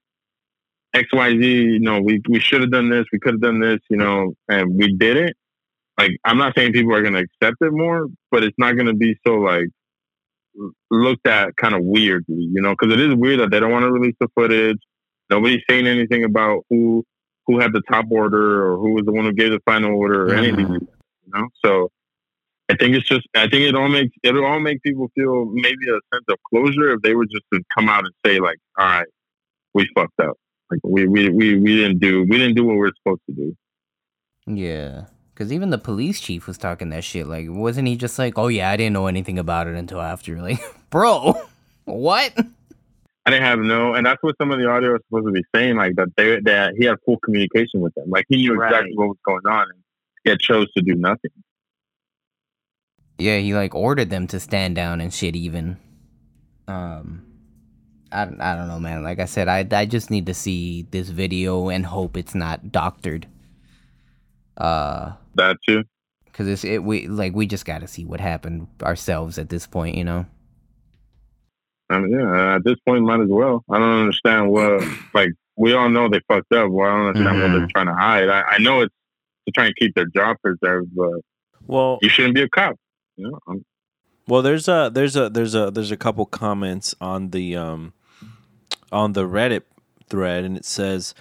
[0.95, 3.61] X Y Z, you know, we we should have done this, we could have done
[3.61, 5.37] this, you know, and we didn't.
[5.99, 8.87] Like I'm not saying people are going to accept it more, but it's not going
[8.87, 9.69] to be so like
[10.91, 13.85] looked at kind of weirdly, you know, because it is weird that they don't want
[13.85, 14.79] to release the footage.
[15.31, 17.05] Nobody's saying anything about who
[17.47, 20.27] who had the top order or who was the one who gave the final order
[20.27, 20.73] or anything, mm-hmm.
[20.73, 20.89] like that,
[21.27, 21.49] you know.
[21.65, 21.91] So
[22.71, 25.89] I think it's just I think it all makes it'll all make people feel maybe
[25.89, 28.87] a sense of closure if they were just to come out and say like, all
[28.87, 29.07] right,
[29.75, 30.37] we fucked up.
[30.71, 33.57] Like we we, we, we didn't do we didn't do what we're supposed to do.
[34.47, 35.07] Yeah.
[35.35, 37.27] Because even the police chief was talking that shit.
[37.27, 40.37] Like, wasn't he just like, oh, yeah, I didn't know anything about it until after?
[40.45, 40.61] Like,
[40.91, 41.35] bro,
[41.85, 42.33] what?
[43.27, 45.43] I didn't have no, and that's what some of the audio is supposed to be
[45.55, 48.91] saying, like that they that he had full communication with them, like he knew exactly
[48.91, 48.97] Right.
[48.97, 49.79] what was going on, and
[50.27, 51.31] yet chose to do nothing.
[53.19, 55.37] Yeah, he like ordered them to stand down and shit.
[55.37, 55.79] Even,
[56.69, 57.23] um,
[58.13, 59.03] I don't- I don't know, man.
[59.03, 62.73] Like I said, I I just need to see this video and hope it's not
[62.73, 63.27] doctored.
[64.57, 65.85] Uh, That too.
[66.27, 69.67] because it's it we like we just got to see what happened ourselves at this
[69.67, 70.27] point, you know.
[71.95, 73.65] I mean, yeah, at this point, might as well.
[73.71, 74.83] I don't understand what,
[75.15, 76.71] like, we all know they fucked up.
[76.71, 78.29] Well, I don't understand what they're trying to hide.
[78.29, 78.95] I, I know it's
[79.47, 81.21] to try and keep their job preserved, but
[81.67, 82.77] Well, you shouldn't be a cop.
[83.17, 83.61] You know,
[84.27, 87.93] Well, there's a there's a there's a there's a couple comments on the um
[88.91, 89.63] on the Reddit
[90.09, 91.15] thread, and it says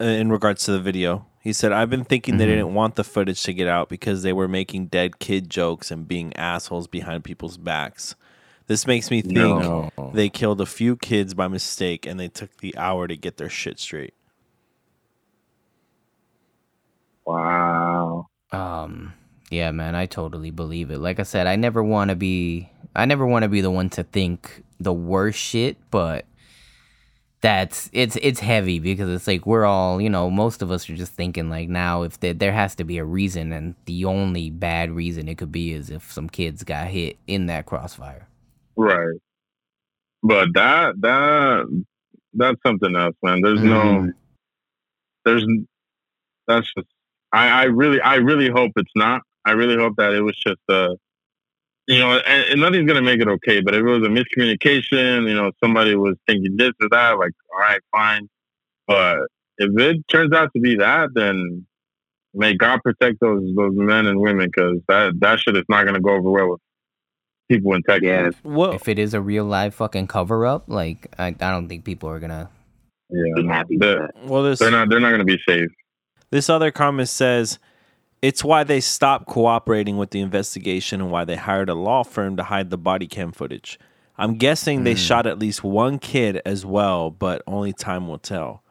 [0.00, 2.48] uh, in regards to the video, he said, "I've been thinking they Mhm.
[2.48, 6.06] didn't want the footage to get out because they were making dead kid jokes and
[6.06, 8.14] being assholes behind people's backs.
[8.68, 9.90] This makes me think No.
[10.14, 13.50] they killed a few kids by mistake, and they took the hour to get their
[13.50, 14.14] shit straight."
[17.26, 18.26] wow.
[18.52, 19.12] Um,
[19.50, 20.98] yeah, man, I totally believe it.
[20.98, 23.90] Like I said, I never want to be, I never want to be the one
[23.90, 26.24] to think the worst shit, but
[27.40, 30.96] that's it's it's heavy because it's like we're all, you know, most of us are
[30.96, 34.50] just thinking like now if there there has to be a reason, and the only
[34.50, 38.28] bad reason it could be is if some kids got hit in that crossfire.
[38.78, 39.18] Right.
[40.22, 41.84] But that, that,
[42.34, 43.40] that's something else, man.
[43.42, 44.14] There's no, Mhm.
[45.24, 45.44] there's,
[46.46, 46.88] that's just,
[47.32, 49.22] I, I really, I really hope it's not.
[49.44, 50.90] I really hope that it was just a,
[51.88, 53.60] you know, and, and nothing's gonna make it okay.
[53.60, 57.32] But if it was a miscommunication, you know, somebody was thinking this or that, like,
[57.52, 58.28] all right, fine.
[58.86, 59.20] But
[59.58, 61.66] if it turns out to be that, then
[62.34, 66.00] may God protect those those men and women because that that shit is not gonna
[66.00, 66.60] go over well with
[67.48, 68.04] people in Texas.
[68.06, 68.30] Yeah.
[68.44, 71.84] Well, If it is a real live fucking cover up, like I, I don't think
[71.84, 72.50] people are gonna.
[73.10, 74.10] Yeah, Be no, happy with that.
[74.24, 75.70] well, this they're not they're not gonna be safe.
[76.30, 77.58] This other comment says
[78.20, 82.36] it's why they stopped cooperating with the investigation and why they hired a law firm
[82.36, 83.78] to hide the body cam footage.
[84.18, 84.96] I'm guessing they Hmm.
[84.98, 88.62] shot at least one kid as well, but only time will tell.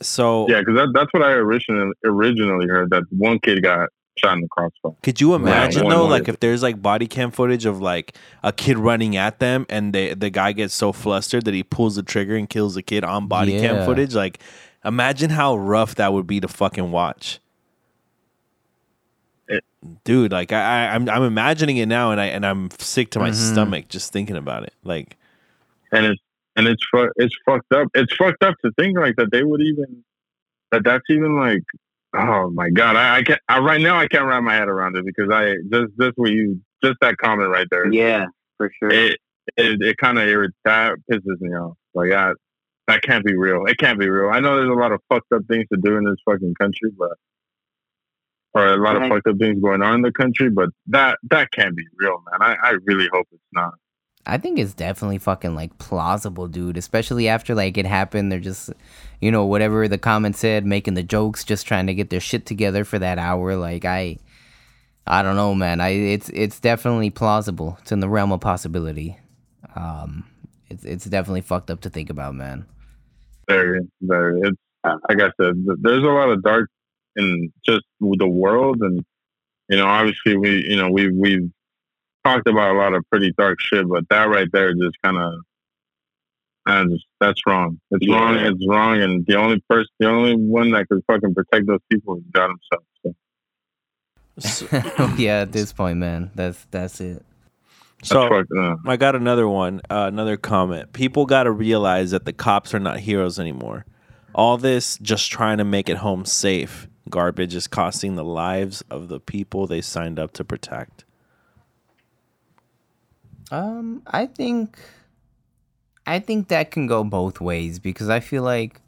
[0.00, 3.90] So, Yeah, because that, that's what I originally originally heard that one kid got
[4.22, 4.92] shot in the crossfire.
[5.02, 8.52] could you imagine One though, like if there's like body cam footage of like a
[8.52, 12.02] kid running at them and they, the guy gets so flustered that he pulls the
[12.02, 13.60] trigger and kills the kid on body Yeah.
[13.60, 14.14] cam footage?
[14.14, 14.38] Like,
[14.84, 17.38] imagine how rough that would be to fucking watch.
[19.48, 19.64] It-
[20.04, 23.18] dude like I, I i'm i'm imagining it now and i and i'm sick to
[23.18, 23.52] my Mhm.
[23.52, 25.16] stomach just thinking about it like
[25.90, 26.20] and it's
[26.56, 27.88] and it's fu- it's fucked up.
[27.94, 30.04] It's fucked up to think like that they would even
[30.70, 31.62] that that's even like
[32.14, 34.96] oh my god I, I can't I, right now I can't wrap my head around
[34.96, 37.92] it because I just just what you just that comment right there.
[37.92, 38.90] Yeah, for sure.
[38.90, 39.18] it
[39.56, 41.76] it, it kind of irritates that pisses me off.
[41.94, 42.32] Like I,
[42.88, 43.66] that can't be real.
[43.66, 44.30] It can't be real.
[44.30, 46.90] I know there's a lot of fucked up things to do in this fucking country
[46.98, 47.12] but
[48.54, 49.04] or a lot Right.
[49.04, 52.22] of fucked up things going on in the country but that that can't be real
[52.30, 52.42] man.
[52.42, 53.74] I, I really hope it's not
[54.30, 56.76] I think it's definitely fucking like plausible, dude.
[56.76, 58.70] Especially after like it happened, they're just,
[59.20, 62.46] you know, whatever the comment said, making the jokes, just trying to get their shit
[62.46, 63.56] together for that hour.
[63.56, 64.18] Like I,
[65.06, 65.80] I don't know, man.
[65.80, 67.78] I it's it's definitely plausible.
[67.82, 69.18] It's in the realm of possibility.
[69.74, 70.24] Um,
[70.68, 72.66] it's it's definitely fucked up to think about, man.
[73.48, 74.40] very, very.
[74.42, 76.70] It's like I said, there's a lot of dark
[77.16, 79.04] in just the world, and
[79.68, 81.50] you know, obviously, we, you know, we we've
[82.34, 85.34] talked about a lot of pretty dark shit, but that right there just kind of,
[86.66, 87.80] and that's wrong.
[87.90, 88.14] It's Yeah.
[88.16, 88.36] wrong.
[88.36, 92.16] It's wrong, and the only person, the only one that could fucking protect those people
[92.16, 92.84] is God Himself.
[93.02, 93.14] So
[94.38, 97.22] so, yeah, at this point, man, that's that's it.
[98.00, 98.50] that's so fucked
[98.86, 102.78] i got another one uh, another comment people got to realize that the cops are
[102.80, 103.84] not heroes anymore
[104.34, 109.08] all this just trying to make it home safe garbage is costing the lives of
[109.08, 111.04] the people they signed up to protect
[113.50, 114.78] Um, I think
[116.06, 118.80] I think that can go both ways because I feel like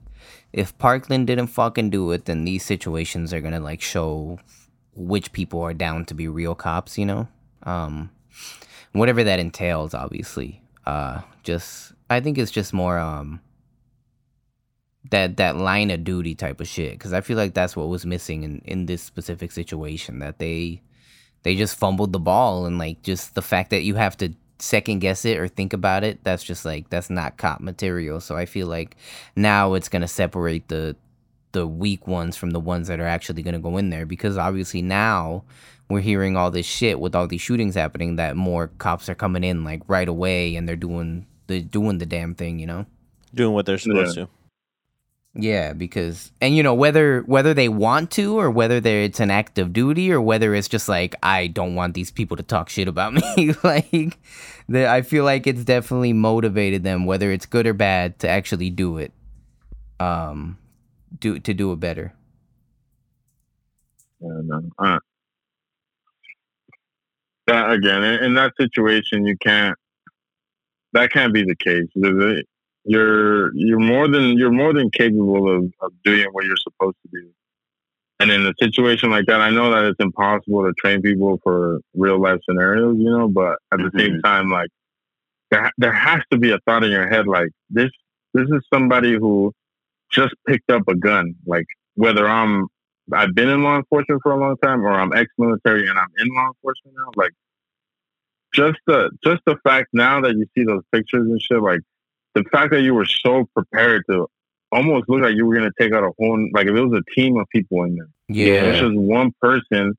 [0.52, 4.38] if Parkland didn't fucking do it, then these situations are gonna like show
[4.94, 7.28] which people are down to be real cops, you know?
[7.64, 8.10] Um
[8.92, 10.62] whatever that entails, obviously.
[10.86, 13.40] Uh just I think it's just more um
[15.10, 18.06] that that line of duty type of shit because I feel like that's what was
[18.06, 20.82] missing in in this specific situation that they
[21.42, 25.00] they just fumbled the ball and like just the fact that you have to second
[25.00, 28.20] guess it or think about it that's just like that's not cop material.
[28.20, 28.96] So i feel like
[29.34, 30.96] now it's going to separate the
[31.50, 34.06] the weak ones from the ones that are actually going to go in there.
[34.06, 35.44] Because obviously now
[35.90, 39.44] we're hearing all this shit with all these shootings happening that more cops are coming
[39.44, 42.86] in like right away and they're doing they're doing the damn thing you know?
[43.34, 44.28] Doing what they're supposed to
[45.34, 49.58] yeah, because and you know whether whether they want to or whether it's an act
[49.58, 52.86] of duty or whether it's just like I don't want these people to talk shit
[52.86, 53.54] about me.
[53.64, 54.18] like,
[54.68, 58.68] the, I feel like it's definitely motivated them, whether it's good or bad, to actually
[58.68, 59.12] do it.
[59.98, 60.58] Um,
[61.18, 62.12] do to do it better.
[64.20, 64.98] Yeah, uh, uh,
[67.46, 69.76] that again in, in that situation you can't
[70.92, 71.88] that can't be the case
[72.84, 77.20] you're you're more than you're more than capable of, of doing what you're supposed to
[77.20, 77.30] do
[78.20, 81.80] and in a situation like that i know that it's impossible to train people for
[81.94, 84.20] real life scenarios you know but at the same mm-hmm.
[84.20, 84.68] time like
[85.50, 87.90] there, there has to be a thought in your head like this
[88.34, 89.52] this is somebody who
[90.10, 92.66] just picked up a gun like whether i'm
[93.12, 96.28] I've been in law enforcement for a long time, or I'm ex-military and I'm in
[96.34, 97.10] law enforcement now.
[97.16, 97.32] Like,
[98.54, 101.80] just the just the fact now that you see those pictures and shit, like
[102.34, 104.26] the fact that you were so prepared to
[104.70, 107.14] almost look like you were gonna take out a whole like if it was a
[107.14, 108.08] team of people in there.
[108.28, 108.62] Yeah.
[108.70, 109.94] It's just one person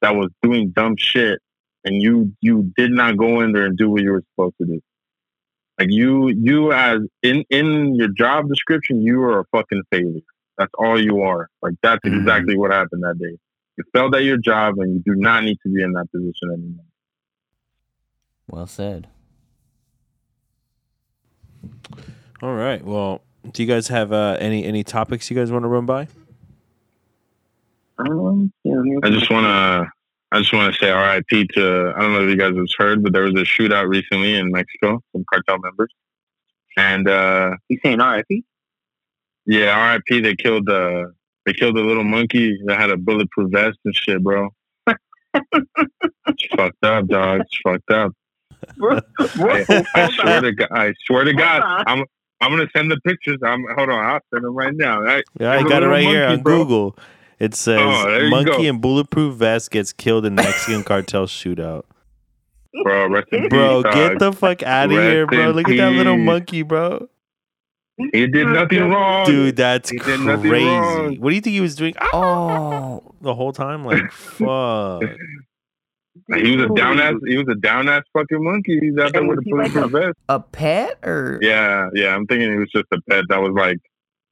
[0.00, 1.40] that was doing dumb shit,
[1.84, 4.66] and you you did not go in there and do what you were supposed to
[4.66, 4.80] do.
[5.78, 10.20] Like you you as in in your job description, you are a fucking failure.
[10.56, 11.48] That's all you are.
[11.62, 12.20] Like that's Mhm.
[12.20, 13.36] exactly what happened that day.
[13.76, 16.50] You failed at your job, and you do not need to be in that position
[16.52, 16.84] anymore.
[18.46, 19.08] Well said.
[22.42, 22.84] All right.
[22.84, 26.08] Well, do you guys have uh, any any topics you guys want to run by?
[27.98, 28.52] Um,
[29.02, 29.90] I just want to.
[30.32, 31.92] I just want to say RIP to.
[31.96, 34.50] I don't know if you guys have heard, but there was a shootout recently in
[34.50, 35.92] Mexico, from cartel members,
[36.76, 38.44] and uh, you saying RIP?
[39.46, 40.22] yeah, RIP.
[40.22, 41.12] They killed the.
[41.46, 44.48] They killed the little monkey that had a bulletproof vest and shit, bro.
[44.88, 47.42] it's fucked up, dog.
[47.42, 48.12] It's fucked up.
[48.76, 50.68] Bro, I, I swear to God.
[50.72, 52.04] I swear to God, I'm
[52.40, 53.38] I'm gonna send the pictures.
[53.44, 53.64] I'm.
[53.76, 54.04] Hold on.
[54.04, 55.04] I'll send them right now.
[55.06, 56.58] I, Yeah, I got it little right here on bro.
[56.64, 56.98] Google.
[57.38, 61.84] It says Oh, monkey in bulletproof vest gets killed in Mexican cartel shootout.
[62.84, 64.18] bro, rest in Bro, peace, get dog.
[64.20, 65.50] the fuck out of here, bro.
[65.50, 67.08] in Look at that little monkey, bro.
[68.12, 70.64] He did nothing wrong, Dude, that's He did crazy.
[70.64, 71.16] wrong.
[71.20, 73.84] What do you think he was doing ah, Oh, the whole time?
[73.84, 75.02] Like, fuck.
[76.36, 77.14] He was a down ass.
[77.26, 78.78] He was a down ass fucking monkey.
[78.80, 80.18] He's out there with a was he like bulletproof vest.
[80.28, 81.38] a pet or?
[81.42, 82.14] Yeah, yeah.
[82.14, 83.78] I'm thinking it was just a pet that was like,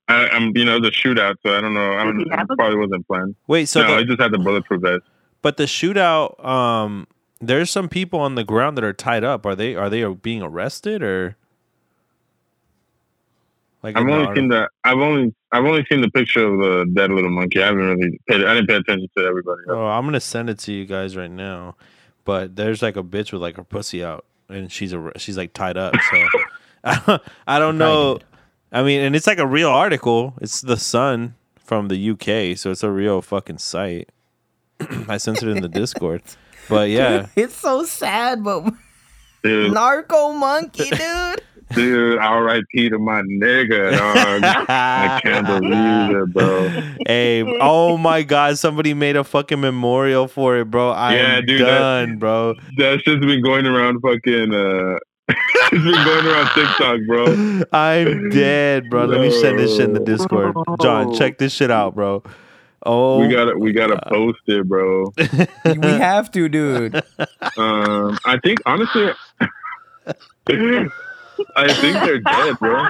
[0.09, 1.37] I, I'm, you know, the shootout.
[1.45, 1.95] So I don't know.
[1.95, 2.18] I don't.
[2.20, 3.35] he It probably wasn't planned.
[3.47, 5.03] Wait, so no, the, he just had the bulletproof vest.
[5.43, 7.07] but the shootout, um,
[7.41, 9.45] there's some people on the ground that are tied up.
[9.45, 11.37] Are they are they being arrested or?
[13.83, 14.68] Like I've only seen the.
[14.85, 15.35] I've only.
[15.51, 17.62] I've only seen the picture of the dead little monkey.
[17.62, 18.45] I haven't really paid.
[18.45, 19.61] I didn't pay attention to everybody.
[19.68, 19.76] else.
[19.76, 21.76] Oh, I'm gonna send it to you guys right now.
[22.24, 25.53] But there's like a bitch with like her pussy out, and she's a she's like
[25.53, 25.95] tied up.
[26.11, 26.26] So
[26.85, 28.18] I don't, I don't know.
[28.70, 30.35] I mean, and it's like a real article.
[30.41, 34.09] It's the Sun from the UK, so it's a real fucking site.
[35.09, 36.22] I sent it in the Discord.
[36.68, 38.72] But yeah, It's so sad, but
[39.43, 41.43] Dude, narco monkey, dude.
[41.74, 42.18] Dude.
[42.18, 42.90] R.I.P.
[42.90, 44.42] to my nigga, dog.
[44.68, 46.68] I can't believe it, bro.
[47.06, 50.90] hey, oh my god, somebody made a fucking memorial for it, bro.
[50.90, 52.54] I Yeah, am dude, that- done, bro.
[52.76, 54.54] That's just been going around fucking.
[54.54, 54.98] uh
[55.74, 57.62] It's been going around TikTok, bro.
[57.72, 59.04] I'm dead, bro.
[59.06, 60.54] Let me send this shit in the Discord.
[60.82, 62.22] John, check this shit out, bro.
[62.84, 65.12] Oh, We gotta, we gotta post it, bro.
[65.64, 66.96] we have to, dude.
[67.56, 69.12] Um, I think honestly,
[71.57, 72.88] I think they're dead, bro.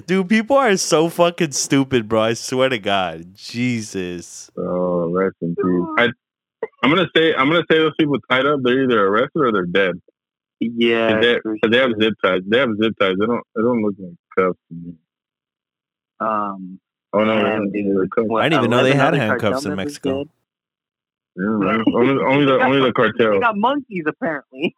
[0.06, 2.22] dude, people are so fucking stupid, bro.
[2.22, 4.50] I swear to God, Jesus.
[4.56, 5.64] Oh, rest in peace.
[5.98, 6.08] I,
[6.82, 8.60] I'm gonna say, I'm gonna say those people tied up.
[8.62, 10.00] They're either arrested or they're dead.
[10.60, 12.42] Yeah, they, for they have zip ties.
[12.46, 13.14] They have zip ties.
[13.18, 13.42] They don't.
[13.56, 14.94] They don't look like cuffs to me.
[16.20, 16.78] Um,
[17.14, 18.10] Oh no, Damn, dude.
[18.16, 20.24] what, I didn't even know they had handcuffs in Mexico.
[21.36, 23.12] Yeah, only, only the only the cartel.
[23.12, 23.40] They cartel.
[23.40, 24.74] got monkeys apparently.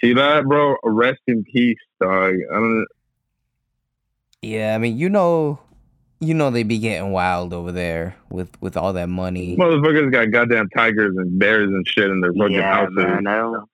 [0.00, 0.76] See that, bro?
[0.84, 2.34] Rest in peace, dog.
[2.50, 2.86] I don't.
[4.42, 5.58] Yeah, I mean, you know,
[6.20, 9.56] you know they be getting wild over there with with all that money.
[9.56, 12.94] Motherfuckers got goddamn tigers and bears and shit in their fucking Yeah, houses.
[12.96, 13.26] man.
[13.26, 13.68] I don't.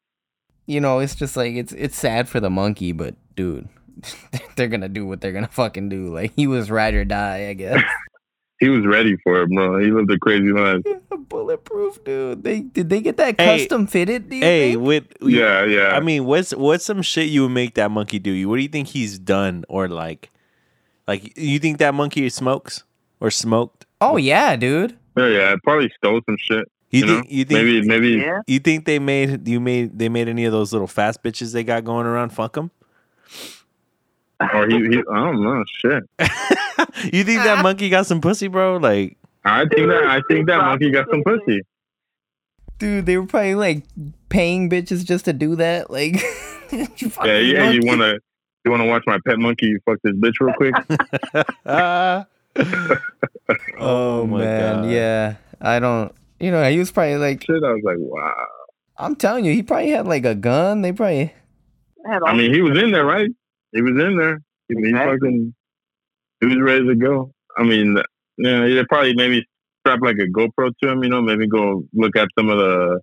[0.67, 3.69] You know, it's just like it's it's sad for the monkey, but dude,
[4.57, 6.15] they're gonna do what they're gonna fucking do.
[6.15, 7.83] Like he was ride or die, I guess.
[8.63, 9.81] He was ready for it, bro.
[9.81, 10.83] He lived a crazy life.
[11.29, 12.45] Bulletproof, dude.
[12.45, 14.31] They did they get that Hey, custom fitted?
[14.31, 14.87] Do you Hey, think?
[14.87, 15.89] with Yeah, yeah.
[15.97, 18.31] I mean, what's what's some shit you would make that monkey do?
[18.31, 20.31] You what do you think he's done or like,
[21.09, 22.85] like you think that monkey smokes
[23.19, 23.85] or smoked?
[24.01, 24.97] Oh yeah, dude.
[25.17, 25.57] Oh, yeah, yeah.
[25.65, 26.71] Probably stole some shit.
[26.91, 27.31] You, You, think know?
[27.31, 28.09] you think maybe, maybe.
[28.23, 28.41] Yeah.
[28.47, 31.65] you think they made you made they made any of those little fast bitches they
[31.65, 32.31] got going around?
[32.31, 32.71] Fuck them.
[34.55, 34.99] Or he, he.
[34.99, 35.65] I don't know.
[35.79, 36.03] Shit.
[37.13, 38.77] you think that monkey got some pussy, bro?
[38.77, 40.05] Like, I think that.
[40.05, 41.61] I think that monkey got some pussy.
[42.79, 43.85] Dude, they were probably like
[44.29, 45.91] paying bitches just to do that.
[45.91, 46.15] Like,
[46.71, 47.71] you Yeah, fucking yeah.
[47.71, 48.15] You wanna.
[48.65, 50.75] You wanna watch my pet monkey fuck this bitch real quick?
[51.67, 52.27] ah.
[53.79, 54.91] Oh, my man, God.
[54.91, 55.35] yeah.
[55.61, 56.13] I don't.
[56.41, 57.63] You know, he was probably like, shit.
[57.63, 58.47] I was like, wow.
[58.99, 60.83] I'm telling you, he probably had like a gun.
[60.83, 61.33] They probably.
[62.07, 63.31] Had I mean, he was in there, right?
[63.73, 64.41] He was in there.
[64.69, 65.55] He, he fucking,
[66.41, 67.33] he was ready to go.
[67.57, 67.99] I mean,
[68.39, 69.47] yeah, he probably maybe
[69.81, 71.03] strap like a GoPro to him.
[71.03, 73.01] You know, maybe go look at some of the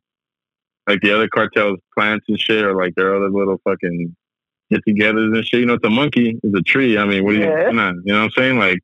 [0.88, 4.16] like the other cartels' plants and shit, or like their other little fucking
[4.72, 5.60] get-togethers and shit.
[5.60, 6.98] You know, it's a monkey, it's a tree.
[6.98, 7.66] I mean, what are you, Yeah.
[7.66, 8.58] come on, you know what I'm saying?
[8.60, 8.80] Like,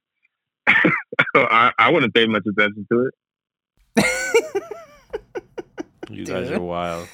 [1.36, 3.14] I, I wouldn't pay much attention to it.
[6.12, 7.08] You guys are wild.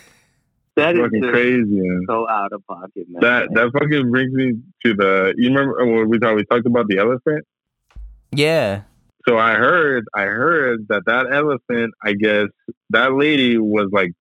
[0.75, 3.21] That is fucking just crazy, so out of pocket, man.
[3.21, 4.53] That that fucking brings me
[4.85, 5.33] to the.
[5.37, 6.35] You remember when we talked?
[6.35, 7.45] We talked about the elephant.
[8.31, 8.83] Yeah.
[9.27, 12.47] So I heard, I heard that that elephant, I guess
[12.89, 14.13] that lady was like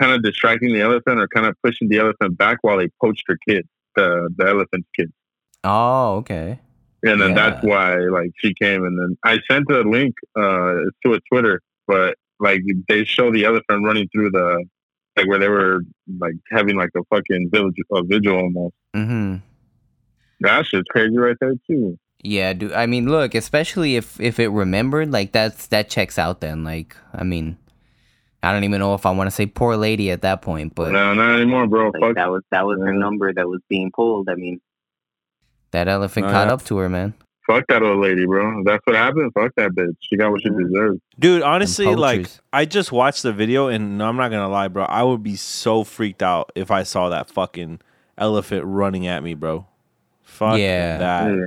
[0.00, 3.24] kind of distracting the elephant or kind of pushing the elephant back while they poached
[3.28, 5.12] her kid, the the elephant's kid,
[5.62, 6.58] Oh, okay.
[7.04, 7.50] and then Yeah.
[7.50, 11.60] that's why like she came, and then I sent a link uh to a Twitter,
[11.86, 14.64] but like they show the elephant running through the
[15.18, 15.80] like where they were
[16.18, 18.74] like having like a fucking village a vigil almost.
[18.94, 19.36] Mm-hmm.
[20.40, 21.98] That shit's crazy right there too.
[22.22, 22.72] Yeah, dude.
[22.72, 26.40] I mean, look, especially if if it remembered, like that's that checks out.
[26.40, 27.58] Then, like, I mean,
[28.42, 30.92] I don't even know if I want to say poor lady at that point, but
[30.92, 31.90] no, not anymore, bro.
[31.90, 34.28] Like, Fuck that was that was her number that was being pulled.
[34.28, 34.60] I mean,
[35.70, 36.54] that elephant caught yeah.
[36.54, 37.14] up to her, man.
[37.48, 38.60] Fuck that old lady, bro.
[38.60, 39.32] If That's what happened.
[39.32, 39.96] Fuck that bitch.
[40.00, 41.00] She got what she deserved.
[41.18, 42.28] Dude, honestly, like.
[42.52, 44.84] I just watched the video and no, I'm not gonna lie, bro.
[44.84, 47.80] I would be so freaked out if I saw that fucking
[48.18, 49.66] elephant running at me, bro.
[50.22, 50.98] Fuck Yeah.
[50.98, 51.34] that.
[51.34, 51.46] Yeah.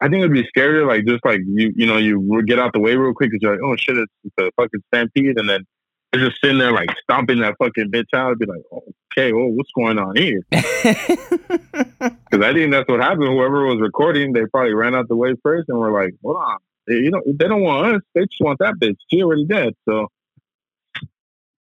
[0.00, 2.80] I think it'd be scarier, like just like you, you know, you get out the
[2.80, 5.64] way real quick because you're like, oh shit, it's, it's a fucking stampede, and then
[6.12, 8.32] they're just sitting there like stomping that fucking bitch out.
[8.32, 8.82] I'd be like, oh,
[9.12, 10.42] okay, well, what's going on here?
[12.32, 13.28] Because I think that's what happened.
[13.28, 16.58] Whoever was recording, they probably ran out the way first and were like, hold on,
[16.86, 18.02] They- you know, they don't want us.
[18.14, 18.96] They just want that bitch.
[19.10, 19.74] She already dead.
[19.88, 20.08] So